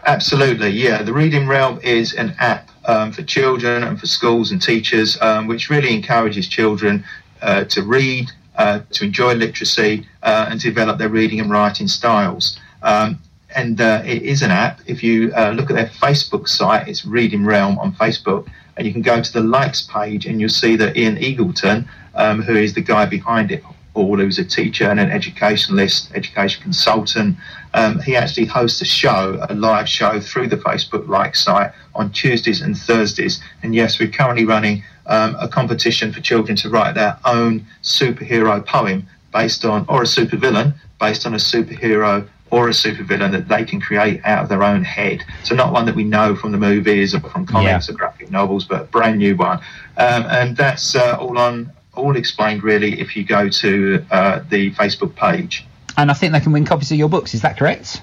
Absolutely, 0.07 0.69
yeah. 0.69 1.03
The 1.03 1.13
Reading 1.13 1.49
Realm 1.49 1.81
is 1.83 2.15
an 2.15 2.37
app 2.39 2.71
um, 2.85 3.11
for 3.11 3.25
children 3.25 3.83
and 3.83 3.99
for 3.99 4.07
schools 4.07 4.53
and 4.53 4.63
teachers, 4.63 5.21
um, 5.21 5.49
which 5.49 5.71
really 5.71 5.93
encourages 5.93 6.47
children 6.47 7.05
uh, 7.43 7.65
to 7.65 7.83
read, 7.83 8.31
uh, 8.55 8.83
to 8.93 9.07
enjoy 9.07 9.35
literacy, 9.35 10.07
uh, 10.23 10.47
and 10.49 10.61
to 10.61 10.69
develop 10.69 10.99
their 10.99 11.09
reading 11.09 11.41
and 11.41 11.51
writing 11.51 11.89
styles. 11.89 12.61
Um, 12.83 13.19
and 13.55 13.81
uh, 13.81 14.03
it 14.05 14.23
is 14.23 14.43
an 14.43 14.51
app. 14.51 14.81
If 14.87 15.03
you 15.03 15.33
uh, 15.35 15.51
look 15.51 15.71
at 15.71 15.77
their 15.77 15.87
Facebook 15.87 16.49
site, 16.49 16.87
it's 16.89 17.05
Reading 17.05 17.45
Realm 17.45 17.79
on 17.79 17.93
Facebook, 17.93 18.49
and 18.77 18.87
you 18.87 18.93
can 18.93 19.03
go 19.03 19.23
to 19.23 19.33
the 19.33 19.41
likes 19.41 19.83
page 19.83 20.27
and 20.27 20.41
you'll 20.41 20.51
see 20.51 20.77
that 20.77 20.97
Ian 20.97 21.17
Eagleton, 21.17 21.89
um, 22.15 22.43
who 22.43 22.55
is 22.55 22.75
the 22.75 22.81
guy 22.81 23.07
behind 23.07 23.51
it 23.51 23.65
all, 23.95 24.17
who's 24.19 24.39
a 24.39 24.45
teacher 24.45 24.85
and 24.85 25.01
an 25.01 25.11
educationalist, 25.11 26.13
education 26.15 26.63
consultant, 26.63 27.37
um, 27.75 28.01
he 28.01 28.15
actually 28.17 28.47
hosts 28.47 28.81
a 28.81 28.85
show, 28.85 29.45
a 29.49 29.55
live 29.55 29.89
show 29.89 30.21
through 30.21 30.49
the 30.49 30.57
Facebook 30.57 31.09
like 31.09 31.35
site 31.35 31.73
on 31.95 32.11
Tuesdays 32.13 32.61
and 32.61 32.77
Thursdays. 32.77 33.43
And 33.63 33.75
yes, 33.75 33.99
we're 33.99 34.11
currently 34.11 34.45
running 34.45 34.85
um, 35.07 35.37
a 35.41 35.49
competition 35.49 36.13
for 36.13 36.21
children 36.21 36.57
to 36.59 36.71
write 36.71 36.95
their 36.95 37.19
own 37.25 37.67
superhero 37.83 38.65
poem 38.65 39.07
based 39.33 39.65
on, 39.65 39.85
or 39.89 40.03
a 40.03 40.07
supervillain 40.07 40.75
based 41.01 41.27
on 41.27 41.35
a 41.35 41.39
superhero 41.39 42.29
or 42.51 42.69
a 42.69 42.73
supervillain 42.73 43.33
that 43.33 43.49
they 43.49 43.65
can 43.65 43.81
create 43.81 44.21
out 44.25 44.43
of 44.43 44.49
their 44.49 44.63
own 44.63 44.83
head. 44.85 45.23
So 45.45 45.55
not 45.55 45.73
one 45.73 45.85
that 45.87 45.95
we 45.95 46.05
know 46.05 46.35
from 46.35 46.53
the 46.53 46.59
movies 46.59 47.15
or 47.15 47.21
from 47.21 47.47
comics 47.47 47.89
Yeah. 47.89 47.95
or 47.95 47.97
graphic 47.97 48.31
novels, 48.31 48.65
but 48.65 48.81
a 48.83 48.85
brand 48.85 49.19
new 49.19 49.37
one. 49.37 49.59
Um, 49.97 50.25
and 50.29 50.57
that's 50.57 50.95
uh, 50.95 51.17
all 51.21 51.39
on, 51.39 51.73
all 51.95 52.17
explained 52.17 52.63
really 52.63 53.01
if 53.01 53.17
you 53.17 53.25
go 53.25 53.49
to 53.49 54.05
uh, 54.11 54.41
the 54.49 54.73
Facebook 54.73 55.15
page. 55.15 55.67
And 55.97 56.11
I 56.11 56.15
think 56.15 56.33
they 56.33 56.41
can 56.41 56.53
win 56.53 56.65
copies 56.65 56.91
of 56.93 56.99
your 56.99 57.09
books. 57.09 57.35
Is 57.35 57.43
that 57.43 57.59
correct? 57.59 58.01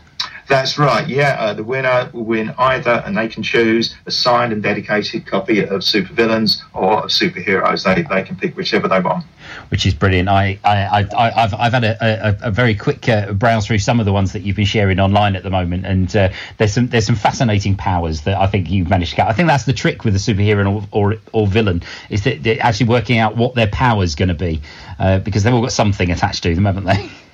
That's 0.48 0.78
right. 0.78 1.08
Yeah, 1.08 1.36
uh, 1.40 1.54
the 1.54 1.64
winner 1.64 2.10
will 2.14 2.24
win 2.24 2.54
either, 2.58 3.02
and 3.06 3.18
they 3.18 3.28
can 3.28 3.42
choose 3.42 3.96
a 4.06 4.12
signed 4.12 4.54
and 4.54 4.62
dedicated 4.62 5.26
copy 5.26 5.62
of 5.64 5.82
supervillains 5.82 6.62
or 6.74 7.04
of 7.04 7.10
superheroes. 7.10 7.84
They 7.84 8.04
they 8.04 8.24
can 8.24 8.36
pick 8.36 8.56
whichever 8.56 8.88
they 8.88 9.00
want. 9.00 9.26
which 9.70 9.86
is 9.86 9.94
brilliant. 9.94 10.30
I, 10.30 10.60
I, 10.64 11.08
I 11.16 11.44
I've, 11.44 11.54
I've 11.54 11.74
had 11.74 11.84
a, 11.84 11.98
a, 12.00 12.48
a 12.48 12.52
very 12.52 12.76
quick 12.76 13.08
uh, 13.10 13.34
browse 13.34 13.66
through 13.66 13.80
some 13.80 14.00
of 14.00 14.06
the 14.06 14.14
ones 14.14 14.34
that 14.34 14.42
you've 14.44 14.56
been 14.56 14.66
sharing 14.66 15.00
online 15.00 15.36
at 15.36 15.44
the 15.44 15.50
moment, 15.50 15.86
and 15.86 16.16
uh, 16.16 16.30
there's 16.58 16.74
some 16.74 16.88
there's 16.90 17.06
some 17.06 17.16
fascinating 17.16 17.76
powers 17.76 18.22
that 18.22 18.38
I 18.38 18.48
think 18.48 18.70
you've 18.70 18.90
managed 18.90 19.12
to 19.12 19.18
get. 19.18 19.28
I 19.28 19.34
think 19.34 19.48
that's 19.48 19.66
the 19.66 19.74
trick 19.74 20.04
with 20.04 20.16
a 20.16 20.20
superhero 20.20 20.88
or 20.92 21.12
or, 21.14 21.18
or 21.34 21.48
villain 21.48 21.82
is 22.10 22.24
that 22.24 22.46
actually 22.60 22.90
working 22.90 23.18
out 23.18 23.36
what 23.36 23.56
their 23.56 23.68
power's 23.68 24.16
going 24.16 24.30
to 24.30 24.36
be, 24.36 24.62
uh, 25.00 25.20
because 25.20 25.44
they've 25.44 25.54
all 25.54 25.62
got 25.62 25.72
something 25.72 26.12
attached 26.12 26.44
to 26.44 26.54
them, 26.54 26.66
haven't 26.66 26.86
they? 26.86 27.10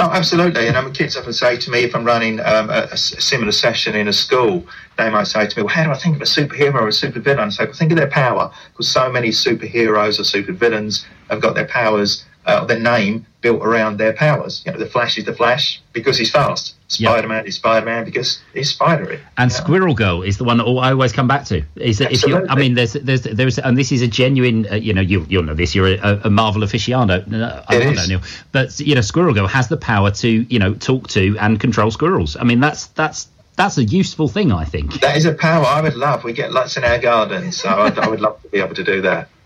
Oh, 0.00 0.10
absolutely. 0.12 0.68
And 0.68 0.76
um, 0.76 0.92
kids 0.92 1.16
often 1.16 1.32
say 1.32 1.56
to 1.56 1.70
me, 1.72 1.80
if 1.80 1.92
I'm 1.92 2.04
running 2.04 2.38
um, 2.38 2.70
a, 2.70 2.86
a 2.92 2.96
similar 2.96 3.50
session 3.50 3.96
in 3.96 4.06
a 4.06 4.12
school, 4.12 4.64
they 4.96 5.10
might 5.10 5.26
say 5.26 5.44
to 5.44 5.56
me, 5.56 5.64
well, 5.64 5.74
how 5.74 5.82
do 5.82 5.90
I 5.90 5.98
think 5.98 6.14
of 6.14 6.22
a 6.22 6.24
superhero 6.24 6.74
or 6.74 6.86
a 6.86 6.92
supervillain? 6.92 7.40
I 7.40 7.48
say, 7.48 7.64
well, 7.64 7.74
think 7.74 7.90
of 7.90 7.98
their 7.98 8.08
power, 8.08 8.52
because 8.70 8.86
so 8.86 9.10
many 9.10 9.30
superheroes 9.30 10.20
or 10.20 10.22
supervillains 10.22 11.04
have 11.30 11.42
got 11.42 11.56
their 11.56 11.66
powers, 11.66 12.24
uh, 12.48 12.64
their 12.64 12.80
name 12.80 13.26
built 13.40 13.62
around 13.62 13.98
their 13.98 14.12
powers. 14.14 14.62
You 14.66 14.72
know, 14.72 14.78
the 14.78 14.86
Flash 14.86 15.16
is 15.18 15.24
the 15.24 15.34
Flash 15.34 15.80
because 15.92 16.18
he's 16.18 16.30
fast. 16.30 16.74
Spider-Man 16.88 17.46
is 17.46 17.56
Spider-Man 17.56 18.06
because 18.06 18.40
he's 18.54 18.70
spidery. 18.70 19.20
And 19.36 19.52
Squirrel 19.52 19.94
Girl 19.94 20.22
is 20.22 20.38
the 20.38 20.44
one 20.44 20.56
that 20.56 20.64
I 20.64 20.90
always 20.92 21.12
come 21.12 21.28
back 21.28 21.44
to. 21.46 21.62
Is 21.76 21.98
that 21.98 22.10
if 22.12 22.26
you? 22.26 22.46
I 22.48 22.54
mean, 22.56 22.74
there's 22.74 22.94
there's 22.94 23.22
there's 23.22 23.58
and 23.58 23.76
this 23.76 23.92
is 23.92 24.00
a 24.00 24.08
genuine. 24.08 24.66
Uh, 24.70 24.76
you 24.76 24.94
know, 24.94 25.02
you 25.02 25.26
you'll 25.28 25.42
know 25.42 25.54
this. 25.54 25.74
You're 25.74 25.94
a, 25.96 26.20
a 26.24 26.30
Marvel 26.30 26.62
aficionado. 26.62 27.26
No, 27.26 27.62
I 27.68 27.76
It 27.76 27.80
don't 27.80 27.92
is. 27.92 28.08
know, 28.08 28.16
Neal. 28.16 28.26
But 28.52 28.80
you 28.80 28.94
know, 28.94 29.02
Squirrel 29.02 29.34
Girl 29.34 29.46
has 29.46 29.68
the 29.68 29.76
power 29.76 30.10
to 30.10 30.28
you 30.28 30.58
know 30.58 30.72
talk 30.74 31.08
to 31.08 31.36
and 31.38 31.60
control 31.60 31.90
squirrels. 31.90 32.36
I 32.36 32.44
mean, 32.44 32.60
that's 32.60 32.86
that's 32.86 33.28
that's 33.58 33.76
a 33.76 33.84
useful 33.84 34.28
thing, 34.28 34.50
I 34.52 34.64
think. 34.64 35.00
That 35.00 35.16
is 35.18 35.26
a 35.26 35.34
power 35.34 35.66
I 35.66 35.82
would 35.82 35.96
love. 35.96 36.24
We 36.24 36.32
get 36.32 36.52
lots 36.52 36.78
in 36.78 36.84
our 36.84 36.98
garden, 36.98 37.52
so 37.52 37.68
I'd, 37.68 37.98
I 37.98 38.08
would 38.08 38.20
love 38.22 38.40
to 38.42 38.48
be 38.48 38.58
able 38.58 38.74
to 38.76 38.84
do 38.84 39.02
that. 39.02 39.28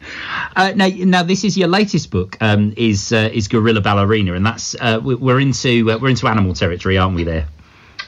Uh, 0.56 0.72
now, 0.76 0.88
now 0.88 1.22
this 1.22 1.44
is 1.44 1.56
your 1.56 1.68
latest 1.68 2.10
book. 2.10 2.36
Um, 2.40 2.74
is 2.76 3.12
uh, 3.12 3.30
is 3.32 3.46
Gorilla 3.48 3.80
Ballerina, 3.80 4.34
and 4.34 4.44
that's 4.44 4.74
uh, 4.80 5.00
we- 5.02 5.14
we're 5.14 5.38
into 5.40 5.90
uh, 5.90 5.96
we're 5.98 6.10
into 6.10 6.26
animal 6.26 6.52
territory, 6.54 6.98
aren't 6.98 7.14
we? 7.14 7.22
There. 7.24 7.46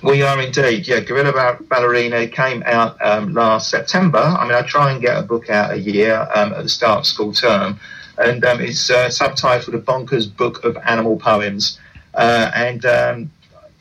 We 0.03 0.21
are 0.23 0.39
indeed. 0.43 0.87
Yeah, 0.89 1.01
Gorilla 1.01 1.33
Ba- 1.33 1.63
Ballerina 1.65 2.27
came 2.27 2.63
out 2.67 3.01
um, 3.01 3.33
last 3.33 3.71
September. 3.71 4.19
I 4.19 4.45
mean, 4.45 4.55
I 4.55 4.63
try 4.63 4.91
and 4.93 5.01
get 5.01 5.17
a 5.17 5.23
book 5.23 5.49
out 5.49 5.71
a 5.71 5.79
year 5.79 6.29
um, 6.35 6.53
at 6.53 6.65
the 6.65 6.69
start 6.69 6.99
of 6.99 7.07
school 7.07 7.33
term, 7.33 7.79
and 8.19 8.45
um, 8.45 8.61
it's 8.61 8.91
uh, 8.91 9.07
subtitled 9.09 9.75
A 9.75 9.79
Bonkers 9.79 10.27
Book 10.37 10.65
of 10.65 10.77
Animal 10.85 11.17
Poems. 11.17 11.79
Uh, 12.13 12.51
and 12.55 12.85
um, 12.85 13.31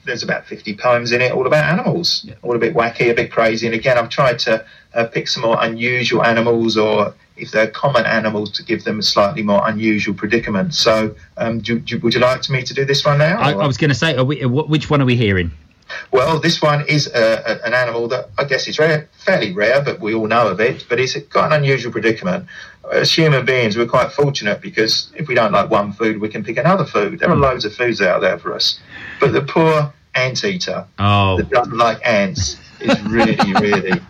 there's 0.05 0.23
about 0.23 0.45
50 0.45 0.75
poems 0.75 1.11
in 1.11 1.21
it, 1.21 1.31
all 1.31 1.47
about 1.47 1.65
animals, 1.65 2.29
all 2.41 2.55
a 2.55 2.59
bit 2.59 2.75
wacky, 2.75 3.09
a 3.11 3.13
bit 3.13 3.31
crazy. 3.31 3.65
And 3.67 3.75
again, 3.75 3.97
I've 3.97 4.09
tried 4.09 4.39
to 4.39 4.65
uh, 4.93 5.05
pick 5.05 5.27
some 5.27 5.43
more 5.43 5.57
unusual 5.61 6.23
animals, 6.23 6.77
or 6.77 7.13
if 7.37 7.51
they're 7.51 7.69
common 7.69 8.05
animals, 8.05 8.51
to 8.51 8.63
give 8.63 8.83
them 8.83 8.99
a 8.99 9.03
slightly 9.03 9.43
more 9.43 9.67
unusual 9.67 10.13
predicament. 10.13 10.73
So, 10.73 11.15
um, 11.37 11.59
do, 11.59 11.79
do, 11.79 11.99
would 11.99 12.13
you 12.13 12.19
like 12.19 12.49
me 12.49 12.63
to 12.63 12.73
do 12.73 12.85
this 12.85 13.05
one 13.05 13.17
now? 13.17 13.39
I, 13.39 13.53
I 13.53 13.67
was 13.67 13.77
going 13.77 13.89
to 13.89 13.95
say, 13.95 14.21
we, 14.21 14.43
uh, 14.43 14.47
which 14.47 14.89
one 14.89 15.01
are 15.01 15.05
we 15.05 15.15
hearing? 15.15 15.51
Well, 16.11 16.39
this 16.39 16.61
one 16.61 16.85
is 16.87 17.07
uh, 17.07 17.43
a, 17.45 17.65
an 17.65 17.73
animal 17.73 18.07
that 18.09 18.29
I 18.37 18.43
guess 18.43 18.67
is 18.67 18.79
rare, 18.79 19.09
fairly 19.13 19.53
rare, 19.53 19.81
but 19.81 19.99
we 19.99 20.13
all 20.13 20.27
know 20.27 20.47
of 20.47 20.59
it. 20.59 20.85
But 20.89 20.99
it's 20.99 21.15
got 21.15 21.51
an 21.51 21.53
unusual 21.53 21.91
predicament. 21.91 22.47
As 22.91 23.11
human 23.11 23.45
beings, 23.45 23.77
we're 23.77 23.87
quite 23.87 24.11
fortunate 24.11 24.61
because 24.61 25.11
if 25.15 25.27
we 25.27 25.35
don't 25.35 25.51
like 25.51 25.69
one 25.69 25.93
food, 25.93 26.19
we 26.19 26.29
can 26.29 26.43
pick 26.43 26.57
another 26.57 26.85
food. 26.85 27.19
There 27.19 27.29
are 27.29 27.35
loads 27.35 27.65
of 27.65 27.73
foods 27.73 28.01
out 28.01 28.21
there 28.21 28.37
for 28.37 28.53
us. 28.53 28.79
But 29.19 29.31
the 29.31 29.41
poor 29.41 29.93
anteater 30.15 30.85
Oh, 30.99 31.37
that 31.37 31.49
doesn't 31.49 31.77
like 31.77 31.99
ants 32.05 32.57
is 32.79 33.01
really, 33.03 33.37
really 33.59 34.01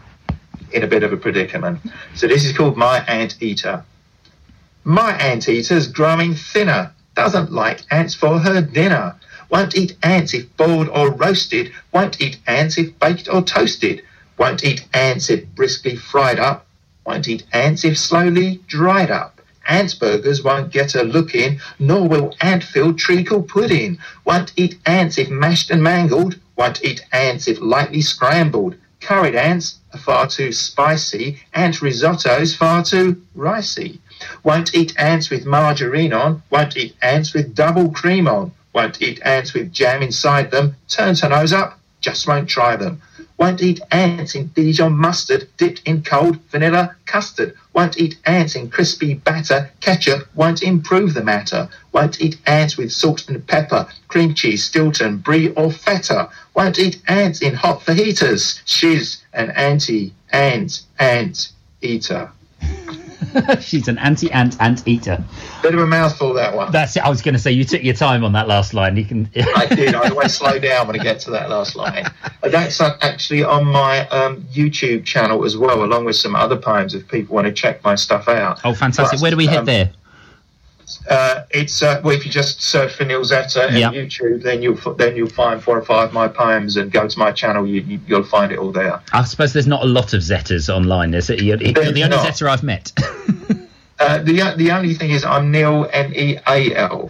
in 0.72 0.84
a 0.84 0.88
bit 0.88 1.04
of 1.04 1.14
a 1.14 1.18
predicament. 1.18 1.80
So 2.16 2.28
this 2.28 2.44
is 2.44 2.56
called 2.56 2.78
My 2.78 3.00
Anteater. 3.06 3.84
My 4.84 5.12
anteater's 5.14 5.88
growing 5.88 6.34
thinner, 6.34 6.92
doesn't 7.16 7.52
like 7.52 7.82
ants 7.92 8.16
for 8.16 8.40
her 8.40 8.62
dinner. 8.62 9.16
Won't 9.50 9.76
eat 9.76 9.98
ants 10.04 10.34
if 10.34 10.56
boiled 10.58 10.90
or 10.90 11.12
roasted, 11.12 11.72
won't 11.92 12.22
eat 12.22 12.38
ants 12.48 12.78
if 12.78 12.98
baked 13.00 13.28
or 13.28 13.42
toasted, 13.42 14.02
won't 14.38 14.64
eat 14.64 14.86
ants 14.94 15.30
if 15.30 15.46
briskly 15.56 15.96
fried 15.96 16.40
up, 16.40 16.66
won't 17.06 17.28
eat 17.28 17.44
ants 17.52 17.84
if 17.84 17.98
slowly 17.98 18.62
dried 18.68 19.12
up. 19.12 19.42
Ants 19.68 19.94
burgers 19.94 20.44
won't 20.44 20.72
get 20.72 20.94
a 20.96 21.04
look 21.04 21.34
in, 21.34 21.60
nor 21.80 22.08
will 22.08 22.36
ant-filled 22.42 22.98
treacle 23.00 23.42
pudding. 23.42 23.98
Won't 24.26 24.52
eat 24.58 24.78
ants 24.86 25.18
if 25.18 25.30
mashed 25.30 25.70
and 25.72 25.82
mangled, 25.82 26.36
won't 26.58 26.84
eat 26.84 27.06
ants 27.14 27.48
if 27.48 27.62
lightly 27.62 28.02
scrambled. 28.02 28.76
Curried 29.00 29.36
ants 29.36 29.80
are 29.94 30.00
far 30.00 30.28
too 30.28 30.52
spicy, 30.52 31.42
ant 31.54 31.82
risotto's 31.82 32.56
far 32.56 32.84
too 32.84 33.22
ricey. 33.36 34.00
Won't 34.44 34.74
eat 34.74 34.94
ants 34.98 35.30
with 35.30 35.46
margarine 35.46 36.14
on, 36.14 36.44
won't 36.50 36.78
eat 36.78 36.96
ants 37.02 37.34
with 37.34 37.56
double 37.56 37.90
cream 37.92 38.28
on, 38.28 38.52
won't 38.74 39.02
eat 39.02 39.22
ants 39.24 39.54
with 39.54 39.72
jam 39.72 40.02
inside 40.02 40.52
them, 40.52 40.76
turns 40.88 41.22
her 41.22 41.30
nose 41.30 41.54
up, 41.54 41.80
just 42.02 42.28
won't 42.28 42.50
try 42.50 42.76
them. 42.76 43.02
Won't 43.38 43.62
eat 43.62 43.82
ants 43.92 44.36
in 44.36 44.48
Dijon 44.48 44.94
mustard 44.94 45.48
dipped 45.58 45.82
in 45.86 46.04
cold 46.04 46.38
vanilla 46.52 46.96
custard. 47.06 47.56
Won't 47.74 47.98
eat 47.98 48.18
ants 48.26 48.56
in 48.56 48.70
crispy 48.70 49.16
batter. 49.16 49.72
Ketchup 49.82 50.28
won't 50.36 50.62
improve 50.62 51.14
the 51.14 51.24
matter. 51.24 51.70
Won't 51.92 52.22
eat 52.22 52.38
ants 52.46 52.78
with 52.78 52.92
salt 52.92 53.28
and 53.28 53.46
pepper. 53.48 53.88
Cream 54.08 54.34
cheese, 54.34 54.64
Stilton, 54.64 55.18
brie 55.18 55.50
or 55.50 55.72
feta. 55.72 56.30
Won't 56.54 56.78
eat 56.78 57.02
ants 57.08 57.42
in 57.42 57.56
hot 57.56 57.80
fajitas. 57.82 58.62
She's 58.66 59.24
an 59.34 59.52
anti-ant 59.52 60.82
ant 61.00 61.52
eater. 61.82 62.32
she's 63.62 63.88
an 63.88 63.98
anti-ant 63.98 64.60
ant 64.62 64.88
eater. 64.88 65.24
Bit 65.62 65.74
of 65.74 65.80
a 65.80 65.88
mouthful 65.88 66.34
that 66.34 66.56
one. 66.56 66.72
That's 66.72 66.96
it. 66.96 67.06
I 67.06 67.10
was 67.10 67.22
going 67.22 67.34
to 67.34 67.40
say 67.40 67.52
you 67.52 67.64
took 67.64 67.84
your 67.84 67.94
time 67.94 68.24
on 68.24 68.34
that 68.34 68.48
last 68.48 68.74
line. 68.74 68.98
You 68.98 69.06
can. 69.06 69.30
I 69.56 69.66
did. 69.66 69.96
I 69.96 70.10
always 70.10 70.34
slow 70.34 70.60
down 70.60 70.88
when 70.88 71.00
I 71.00 71.04
get 71.04 71.20
to 71.22 71.32
that 71.32 71.50
last 71.50 71.76
line. 71.76 72.06
Uh, 72.06 72.50
That's 72.50 72.80
actually 72.82 73.44
on 73.44 73.66
my 73.66 74.08
um, 74.10 74.42
YouTube 74.54 75.06
channel 75.06 75.46
as 75.46 75.58
well, 75.58 75.84
along 75.84 76.06
with 76.06 76.16
some 76.16 76.36
other 76.36 76.58
poems 76.58 76.94
if 76.94 77.08
people 77.08 77.36
want 77.36 77.48
to 77.48 77.54
check 77.54 77.84
my 77.84 77.96
stuff 77.96 78.28
out. 78.28 78.62
oh, 78.64 78.74
fantastic! 78.74 79.12
Plus, 79.12 79.22
Where 79.22 79.32
do 79.32 79.38
we 79.38 79.48
hit 79.48 79.60
um, 79.60 79.66
there? 79.66 79.92
Uh, 81.10 81.44
it's 81.52 81.82
uh, 81.82 82.02
well, 82.04 82.16
if 82.16 82.26
you 82.26 82.32
just 82.32 82.62
search 82.62 82.94
for 82.94 83.06
Neal 83.06 83.22
Zetter 83.22 83.68
on 83.68 83.76
Yep. 83.76 83.94
YouTube, 83.94 84.44
then 84.44 84.62
you'll 84.62 84.78
f- 84.78 84.98
then 84.98 85.16
you'll 85.16 85.30
find 85.30 85.62
four 85.64 85.78
or 85.78 85.84
five 85.86 86.10
of 86.10 86.14
my 86.14 86.28
poems, 86.28 86.78
and 86.78 86.92
go 86.92 87.08
to 87.08 87.20
my 87.20 87.32
channel, 87.32 87.66
you, 87.66 87.82
you, 87.82 88.00
you'll 88.08 88.24
find 88.24 88.52
it 88.52 88.60
all 88.60 88.72
there. 88.72 89.02
I 89.12 89.24
suppose 89.24 89.54
there's 89.54 89.68
not 89.68 89.84
a 89.84 89.88
lot 89.88 90.14
of 90.14 90.22
Zetters 90.22 90.74
online. 90.74 91.14
Is 91.14 91.30
it? 91.30 91.42
You're, 91.42 91.58
you're 91.58 91.74
the 91.74 92.04
only 92.04 92.08
not. 92.10 92.26
Zetter 92.26 92.50
I've 92.50 92.64
met. 92.64 92.92
Uh, 94.00 94.18
the 94.22 94.54
the 94.58 94.72
only 94.72 94.94
thing 94.96 95.12
is, 95.12 95.24
I'm 95.24 95.50
Neal 95.50 95.88
N 95.94 96.14
E 96.14 96.38
A 96.48 96.76
L. 96.76 97.10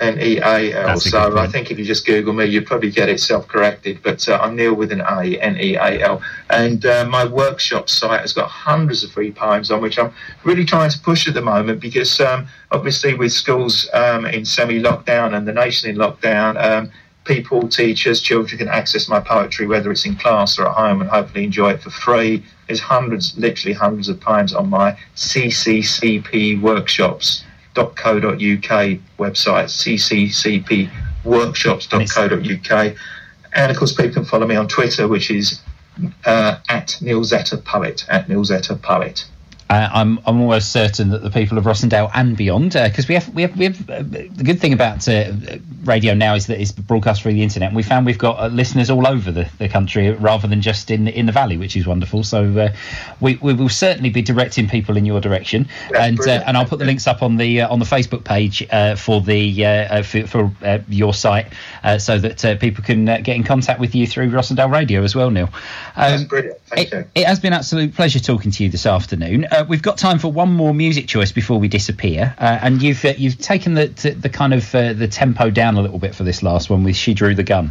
N 0.00 0.18
E 0.20 0.38
A 0.38 0.72
L. 0.72 0.98
So 0.98 1.36
I 1.36 1.46
think 1.46 1.70
if 1.70 1.78
you 1.78 1.84
just 1.84 2.06
Google 2.06 2.32
me, 2.32 2.46
you'd 2.46 2.66
probably 2.66 2.90
get 2.90 3.08
it 3.08 3.20
self 3.20 3.46
corrected. 3.46 4.02
But 4.02 4.26
uh, 4.28 4.38
I'm 4.42 4.56
Neal 4.56 4.74
with 4.74 4.92
an 4.92 5.02
A, 5.02 5.38
N 5.38 5.60
E 5.60 5.76
A 5.76 6.00
L. 6.00 6.22
And 6.48 6.84
uh, 6.86 7.06
my 7.06 7.26
workshop 7.26 7.88
site 7.88 8.20
has 8.20 8.32
got 8.32 8.48
hundreds 8.48 9.04
of 9.04 9.12
free 9.12 9.30
poems 9.30 9.70
on 9.70 9.82
which 9.82 9.98
I'm 9.98 10.12
really 10.42 10.64
trying 10.64 10.90
to 10.90 10.98
push 11.00 11.28
at 11.28 11.34
the 11.34 11.42
moment 11.42 11.80
because 11.80 12.20
um, 12.20 12.48
obviously 12.70 13.14
with 13.14 13.32
schools 13.32 13.88
um, 13.92 14.24
in 14.24 14.44
semi 14.44 14.80
lockdown 14.80 15.36
and 15.36 15.46
the 15.46 15.52
nation 15.52 15.90
in 15.90 15.96
lockdown, 15.96 16.60
um, 16.62 16.90
people, 17.24 17.68
teachers, 17.68 18.22
children 18.22 18.58
can 18.58 18.68
access 18.68 19.08
my 19.08 19.20
poetry 19.20 19.66
whether 19.66 19.92
it's 19.92 20.06
in 20.06 20.16
class 20.16 20.58
or 20.58 20.66
at 20.66 20.74
home 20.74 21.02
and 21.02 21.10
hopefully 21.10 21.44
enjoy 21.44 21.72
it 21.72 21.82
for 21.82 21.90
free. 21.90 22.42
There's 22.66 22.80
hundreds, 22.80 23.36
literally 23.36 23.74
hundreds 23.74 24.08
of 24.08 24.18
poems 24.18 24.54
on 24.54 24.70
my 24.70 24.96
CCCP 25.16 26.60
workshops 26.62 27.44
www.workshops.co.uk 27.80 29.00
website, 29.18 30.88
cccpworkshops.co.uk. 31.24 32.96
And 33.52 33.70
of 33.72 33.76
course, 33.76 33.92
people 33.92 34.12
can 34.12 34.24
follow 34.24 34.46
me 34.46 34.56
on 34.56 34.68
Twitter, 34.68 35.08
which 35.08 35.30
is 35.30 35.60
uh, 36.24 36.56
at 36.68 36.96
Neal 37.00 37.22
Zetter 37.22 37.62
Poet, 37.64 38.06
at 38.08 38.28
Neal 38.28 38.44
Zetter 38.44 38.80
Poet. 38.80 39.26
Uh, 39.70 39.88
I'm 39.92 40.18
I'm 40.26 40.40
almost 40.40 40.72
certain 40.72 41.10
that 41.10 41.22
the 41.22 41.30
people 41.30 41.56
of 41.56 41.64
Rossendale 41.64 42.10
and 42.12 42.36
beyond, 42.36 42.72
because 42.72 43.06
we 43.06 43.14
have 43.14 43.28
we 43.32 43.42
have 43.42 43.56
we 43.56 43.64
have 43.66 43.88
uh, 43.88 44.02
the 44.02 44.42
good 44.44 44.60
thing 44.60 44.72
about 44.72 45.06
uh, 45.08 45.32
radio 45.84 46.12
now 46.12 46.34
is 46.34 46.48
that 46.48 46.60
it's 46.60 46.72
broadcast 46.72 47.22
through 47.22 47.34
the 47.34 47.42
internet. 47.44 47.68
And 47.68 47.76
we 47.76 47.84
found 47.84 48.04
we've 48.04 48.18
got 48.18 48.38
uh, 48.40 48.48
listeners 48.48 48.90
all 48.90 49.06
over 49.06 49.30
the, 49.30 49.48
the 49.58 49.68
country 49.68 50.10
rather 50.10 50.48
than 50.48 50.60
just 50.60 50.90
in 50.90 51.06
in 51.06 51.26
the 51.26 51.32
valley, 51.32 51.56
which 51.56 51.76
is 51.76 51.86
wonderful. 51.86 52.24
So 52.24 52.58
uh, 52.58 52.74
we 53.20 53.36
we 53.36 53.54
will 53.54 53.68
certainly 53.68 54.10
be 54.10 54.22
directing 54.22 54.68
people 54.68 54.96
in 54.96 55.04
your 55.06 55.20
direction, 55.20 55.68
Yeah, 55.92 56.04
and 56.04 56.20
uh, 56.20 56.42
and 56.46 56.56
I'll 56.56 56.66
put 56.66 56.80
the 56.80 56.84
links 56.84 57.06
up 57.06 57.22
on 57.22 57.36
the 57.36 57.60
uh, 57.60 57.68
on 57.72 57.78
the 57.78 57.84
Facebook 57.86 58.24
page 58.24 58.66
uh, 58.72 58.96
for 58.96 59.20
the 59.20 59.64
uh, 59.64 59.68
uh, 59.68 60.02
for, 60.02 60.26
for 60.26 60.52
uh, 60.64 60.78
your 60.88 61.14
site, 61.14 61.46
uh, 61.84 61.98
so 61.98 62.18
that 62.18 62.44
uh, 62.44 62.56
people 62.56 62.82
can 62.82 63.08
uh, 63.08 63.18
get 63.18 63.36
in 63.36 63.44
contact 63.44 63.78
with 63.78 63.94
you 63.94 64.06
through 64.08 64.30
Rossendale 64.30 64.72
Radio 64.72 65.04
as 65.04 65.14
well, 65.14 65.30
Neal. 65.30 65.48
That's 65.96 66.22
Um, 66.22 66.28
brilliant. 66.28 66.58
Thank 66.66 66.88
it, 66.88 66.92
you. 66.92 67.04
it 67.22 67.26
has 67.26 67.38
been 67.38 67.52
an 67.52 67.58
absolute 67.60 67.94
pleasure 67.94 68.18
talking 68.18 68.50
to 68.50 68.64
you 68.64 68.68
this 68.70 68.86
afternoon. 68.86 69.46
Uh, 69.60 69.64
we've 69.68 69.82
got 69.82 69.98
time 69.98 70.18
for 70.18 70.32
one 70.32 70.50
more 70.50 70.72
music 70.72 71.06
choice 71.06 71.32
before 71.32 71.60
we 71.60 71.68
disappear, 71.68 72.34
uh, 72.38 72.58
and 72.62 72.80
you've 72.82 73.04
uh, 73.04 73.12
you've 73.18 73.36
taken 73.36 73.74
the 73.74 73.88
the, 74.18 74.28
kind 74.30 74.54
of 74.54 74.74
uh, 74.74 74.94
the 74.94 75.06
tempo 75.06 75.50
down 75.50 75.76
a 75.76 75.82
little 75.82 75.98
bit 75.98 76.14
for 76.14 76.24
this 76.24 76.42
last 76.42 76.70
one 76.70 76.82
with 76.82 76.96
"She 76.96 77.12
Drew 77.12 77.34
the 77.34 77.42
Gun." 77.42 77.70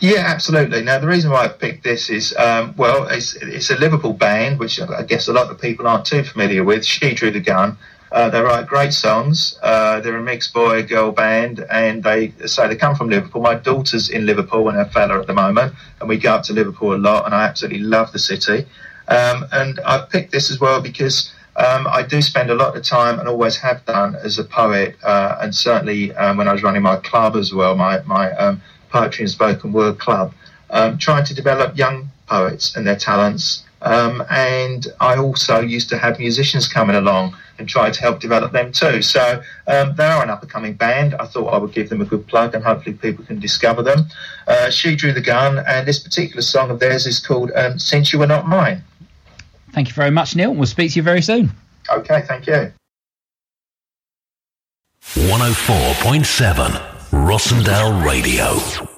Yeah, 0.00 0.24
absolutely. 0.26 0.82
Now, 0.82 0.98
the 0.98 1.06
reason 1.06 1.30
why 1.30 1.46
I 1.46 1.48
picked 1.48 1.82
this 1.82 2.08
is, 2.08 2.36
um, 2.36 2.74
well, 2.76 3.08
it's, 3.08 3.34
it's 3.34 3.68
a 3.70 3.76
Liverpool 3.76 4.12
band, 4.12 4.60
which 4.60 4.80
I 4.80 5.02
guess 5.02 5.26
a 5.26 5.32
lot 5.32 5.50
of 5.50 5.60
people 5.60 5.88
aren't 5.88 6.04
too 6.04 6.22
familiar 6.22 6.62
with. 6.62 6.84
She 6.84 7.14
Drew 7.14 7.32
the 7.32 7.40
Gun. 7.40 7.78
Uh, 8.12 8.28
they 8.30 8.40
write 8.40 8.66
great 8.66 8.92
songs. 8.92 9.58
Uh, 9.62 10.00
they're 10.00 10.16
a 10.16 10.22
mixed 10.22 10.52
boy 10.52 10.82
girl 10.82 11.10
band, 11.10 11.64
and 11.70 12.04
they 12.04 12.32
say 12.46 12.68
they 12.68 12.76
come 12.76 12.94
from 12.94 13.08
Liverpool. 13.08 13.40
My 13.40 13.54
daughter's 13.54 14.10
in 14.10 14.26
Liverpool 14.26 14.68
and 14.68 14.76
her 14.76 14.84
fella 14.84 15.20
at 15.20 15.26
the 15.26 15.34
moment, 15.34 15.74
and 16.00 16.08
we 16.08 16.18
go 16.18 16.34
up 16.34 16.42
to 16.44 16.52
Liverpool 16.52 16.94
a 16.94 16.96
lot, 16.96 17.24
and 17.24 17.34
I 17.34 17.44
absolutely 17.44 17.80
love 17.80 18.12
the 18.12 18.18
city. 18.18 18.66
Um, 19.08 19.46
and 19.52 19.80
I 19.86 20.06
picked 20.10 20.32
this 20.32 20.50
as 20.50 20.60
well 20.60 20.80
because 20.80 21.32
um, 21.56 21.88
I 21.88 22.02
do 22.02 22.22
spend 22.22 22.50
a 22.50 22.54
lot 22.54 22.76
of 22.76 22.84
time 22.84 23.18
and 23.18 23.28
always 23.28 23.56
have 23.56 23.84
done 23.84 24.14
as 24.16 24.38
a 24.38 24.44
poet, 24.44 24.96
uh, 25.02 25.38
and 25.40 25.54
certainly 25.54 26.14
um, 26.14 26.36
when 26.36 26.46
I 26.46 26.52
was 26.52 26.62
running 26.62 26.82
my 26.82 26.96
club 26.96 27.34
as 27.34 27.52
well, 27.52 27.74
my 27.74 28.00
my 28.02 28.30
um, 28.32 28.62
poetry 28.90 29.24
and 29.24 29.30
spoken 29.30 29.72
word 29.72 29.98
club, 29.98 30.32
um, 30.70 30.98
trying 30.98 31.24
to 31.24 31.34
develop 31.34 31.76
young 31.76 32.10
poets 32.28 32.76
and 32.76 32.86
their 32.86 32.96
talents. 32.96 33.64
Um, 33.80 34.24
and 34.28 34.86
I 35.00 35.16
also 35.16 35.60
used 35.60 35.88
to 35.90 35.98
have 35.98 36.18
musicians 36.18 36.66
coming 36.66 36.96
along 36.96 37.36
and 37.58 37.68
try 37.68 37.90
to 37.90 38.00
help 38.00 38.20
develop 38.20 38.52
them 38.52 38.72
too. 38.72 39.02
So 39.02 39.40
um, 39.68 39.94
they 39.96 40.04
are 40.04 40.22
an 40.22 40.30
up 40.30 40.42
and 40.42 40.50
coming 40.50 40.74
band. 40.74 41.14
I 41.14 41.26
thought 41.26 41.48
I 41.48 41.58
would 41.58 41.72
give 41.72 41.88
them 41.88 42.00
a 42.00 42.04
good 42.04 42.26
plug 42.26 42.54
and 42.54 42.64
hopefully 42.64 42.96
people 42.96 43.24
can 43.24 43.38
discover 43.38 43.82
them. 43.82 44.06
Uh, 44.48 44.70
she 44.70 44.96
drew 44.96 45.12
the 45.12 45.20
gun, 45.20 45.60
and 45.66 45.86
this 45.86 45.98
particular 45.98 46.42
song 46.42 46.70
of 46.70 46.80
theirs 46.80 47.06
is 47.06 47.18
called 47.20 47.50
Since 47.76 48.12
You 48.12 48.18
Were 48.18 48.26
Not 48.26 48.48
Mine. 48.48 48.82
Thank 49.78 49.90
you 49.90 49.94
very 49.94 50.10
much, 50.10 50.34
Neal. 50.34 50.52
We'll 50.52 50.66
speak 50.66 50.90
to 50.90 50.96
you 50.98 51.04
very 51.04 51.22
soon. 51.22 51.52
Okay, 51.88 52.22
thank 52.26 52.48
you. 52.48 52.72
104.7 55.14 56.70
Rossendale 57.12 58.04
Radio. 58.04 58.97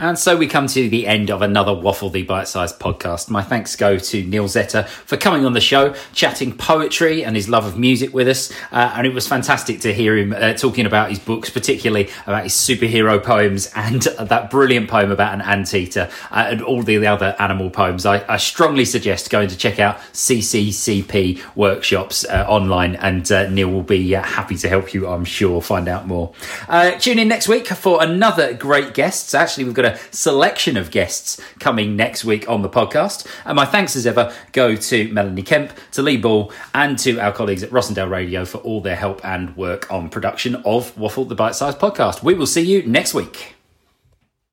And 0.00 0.18
so 0.18 0.34
we 0.34 0.46
come 0.46 0.66
to 0.68 0.88
the 0.88 1.06
end 1.06 1.30
of 1.30 1.42
another 1.42 1.74
Waffle 1.74 2.08
the 2.08 2.22
Bite 2.22 2.48
Size 2.48 2.72
podcast. 2.72 3.28
My 3.28 3.42
thanks 3.42 3.76
go 3.76 3.98
to 3.98 4.24
Neal 4.24 4.46
Zetter 4.46 4.88
for 4.88 5.18
coming 5.18 5.44
on 5.44 5.52
the 5.52 5.60
show, 5.60 5.94
chatting 6.14 6.56
poetry 6.56 7.22
and 7.22 7.36
his 7.36 7.50
love 7.50 7.66
of 7.66 7.76
music 7.78 8.14
with 8.14 8.26
us. 8.26 8.50
Uh, 8.72 8.94
and 8.96 9.06
it 9.06 9.12
was 9.12 9.28
fantastic 9.28 9.80
to 9.80 9.92
hear 9.92 10.16
him 10.16 10.32
uh, 10.32 10.54
talking 10.54 10.86
about 10.86 11.10
his 11.10 11.18
books, 11.18 11.50
particularly 11.50 12.08
about 12.26 12.44
his 12.44 12.54
superhero 12.54 13.22
poems 13.22 13.70
and 13.76 14.00
that 14.00 14.50
brilliant 14.50 14.88
poem 14.88 15.10
about 15.10 15.34
an 15.34 15.42
anteater 15.42 16.08
uh, 16.30 16.46
and 16.48 16.62
all 16.62 16.82
the 16.82 17.06
other 17.06 17.36
animal 17.38 17.68
poems. 17.68 18.06
I, 18.06 18.24
I 18.26 18.38
strongly 18.38 18.86
suggest 18.86 19.28
going 19.28 19.48
to 19.48 19.56
check 19.56 19.78
out 19.78 19.98
CCCP 20.14 21.42
workshops 21.54 22.24
uh, 22.24 22.46
online, 22.48 22.96
and 22.96 23.30
uh, 23.30 23.50
Neal 23.50 23.68
will 23.68 23.82
be 23.82 24.16
uh, 24.16 24.22
happy 24.22 24.56
to 24.56 24.68
help 24.70 24.94
you, 24.94 25.08
I'm 25.08 25.26
sure, 25.26 25.60
find 25.60 25.88
out 25.88 26.06
more. 26.06 26.32
Tune 27.00 27.18
in 27.18 27.28
next 27.28 27.48
week 27.48 27.66
for 27.66 28.02
another 28.02 28.54
great 28.54 28.94
guests. 28.94 29.34
Actually, 29.34 29.64
we've 29.64 29.74
got 29.74 29.89
selection 30.10 30.76
of 30.76 30.90
guests 30.90 31.40
coming 31.58 31.96
next 31.96 32.24
week 32.24 32.48
on 32.48 32.62
the 32.62 32.68
podcast. 32.68 33.26
And 33.44 33.56
my 33.56 33.64
thanks 33.64 33.96
as 33.96 34.06
ever 34.06 34.34
go 34.52 34.76
to 34.76 35.12
Melanie 35.12 35.42
Kemp, 35.42 35.72
to 35.92 36.02
Lee 36.02 36.16
Ball, 36.16 36.52
and 36.74 36.98
to 37.00 37.18
our 37.18 37.32
colleagues 37.32 37.62
at 37.62 37.70
Rossendale 37.70 38.10
Radio 38.10 38.44
for 38.44 38.58
all 38.58 38.80
their 38.80 38.96
help 38.96 39.24
and 39.24 39.56
work 39.56 39.90
on 39.90 40.08
production 40.08 40.56
of 40.64 40.96
Waffle 40.98 41.24
the 41.24 41.34
Bite 41.34 41.54
Size 41.54 41.74
podcast. 41.74 42.22
We 42.22 42.34
will 42.34 42.46
see 42.46 42.62
you 42.62 42.82
next 42.86 43.14
week. 43.14 43.59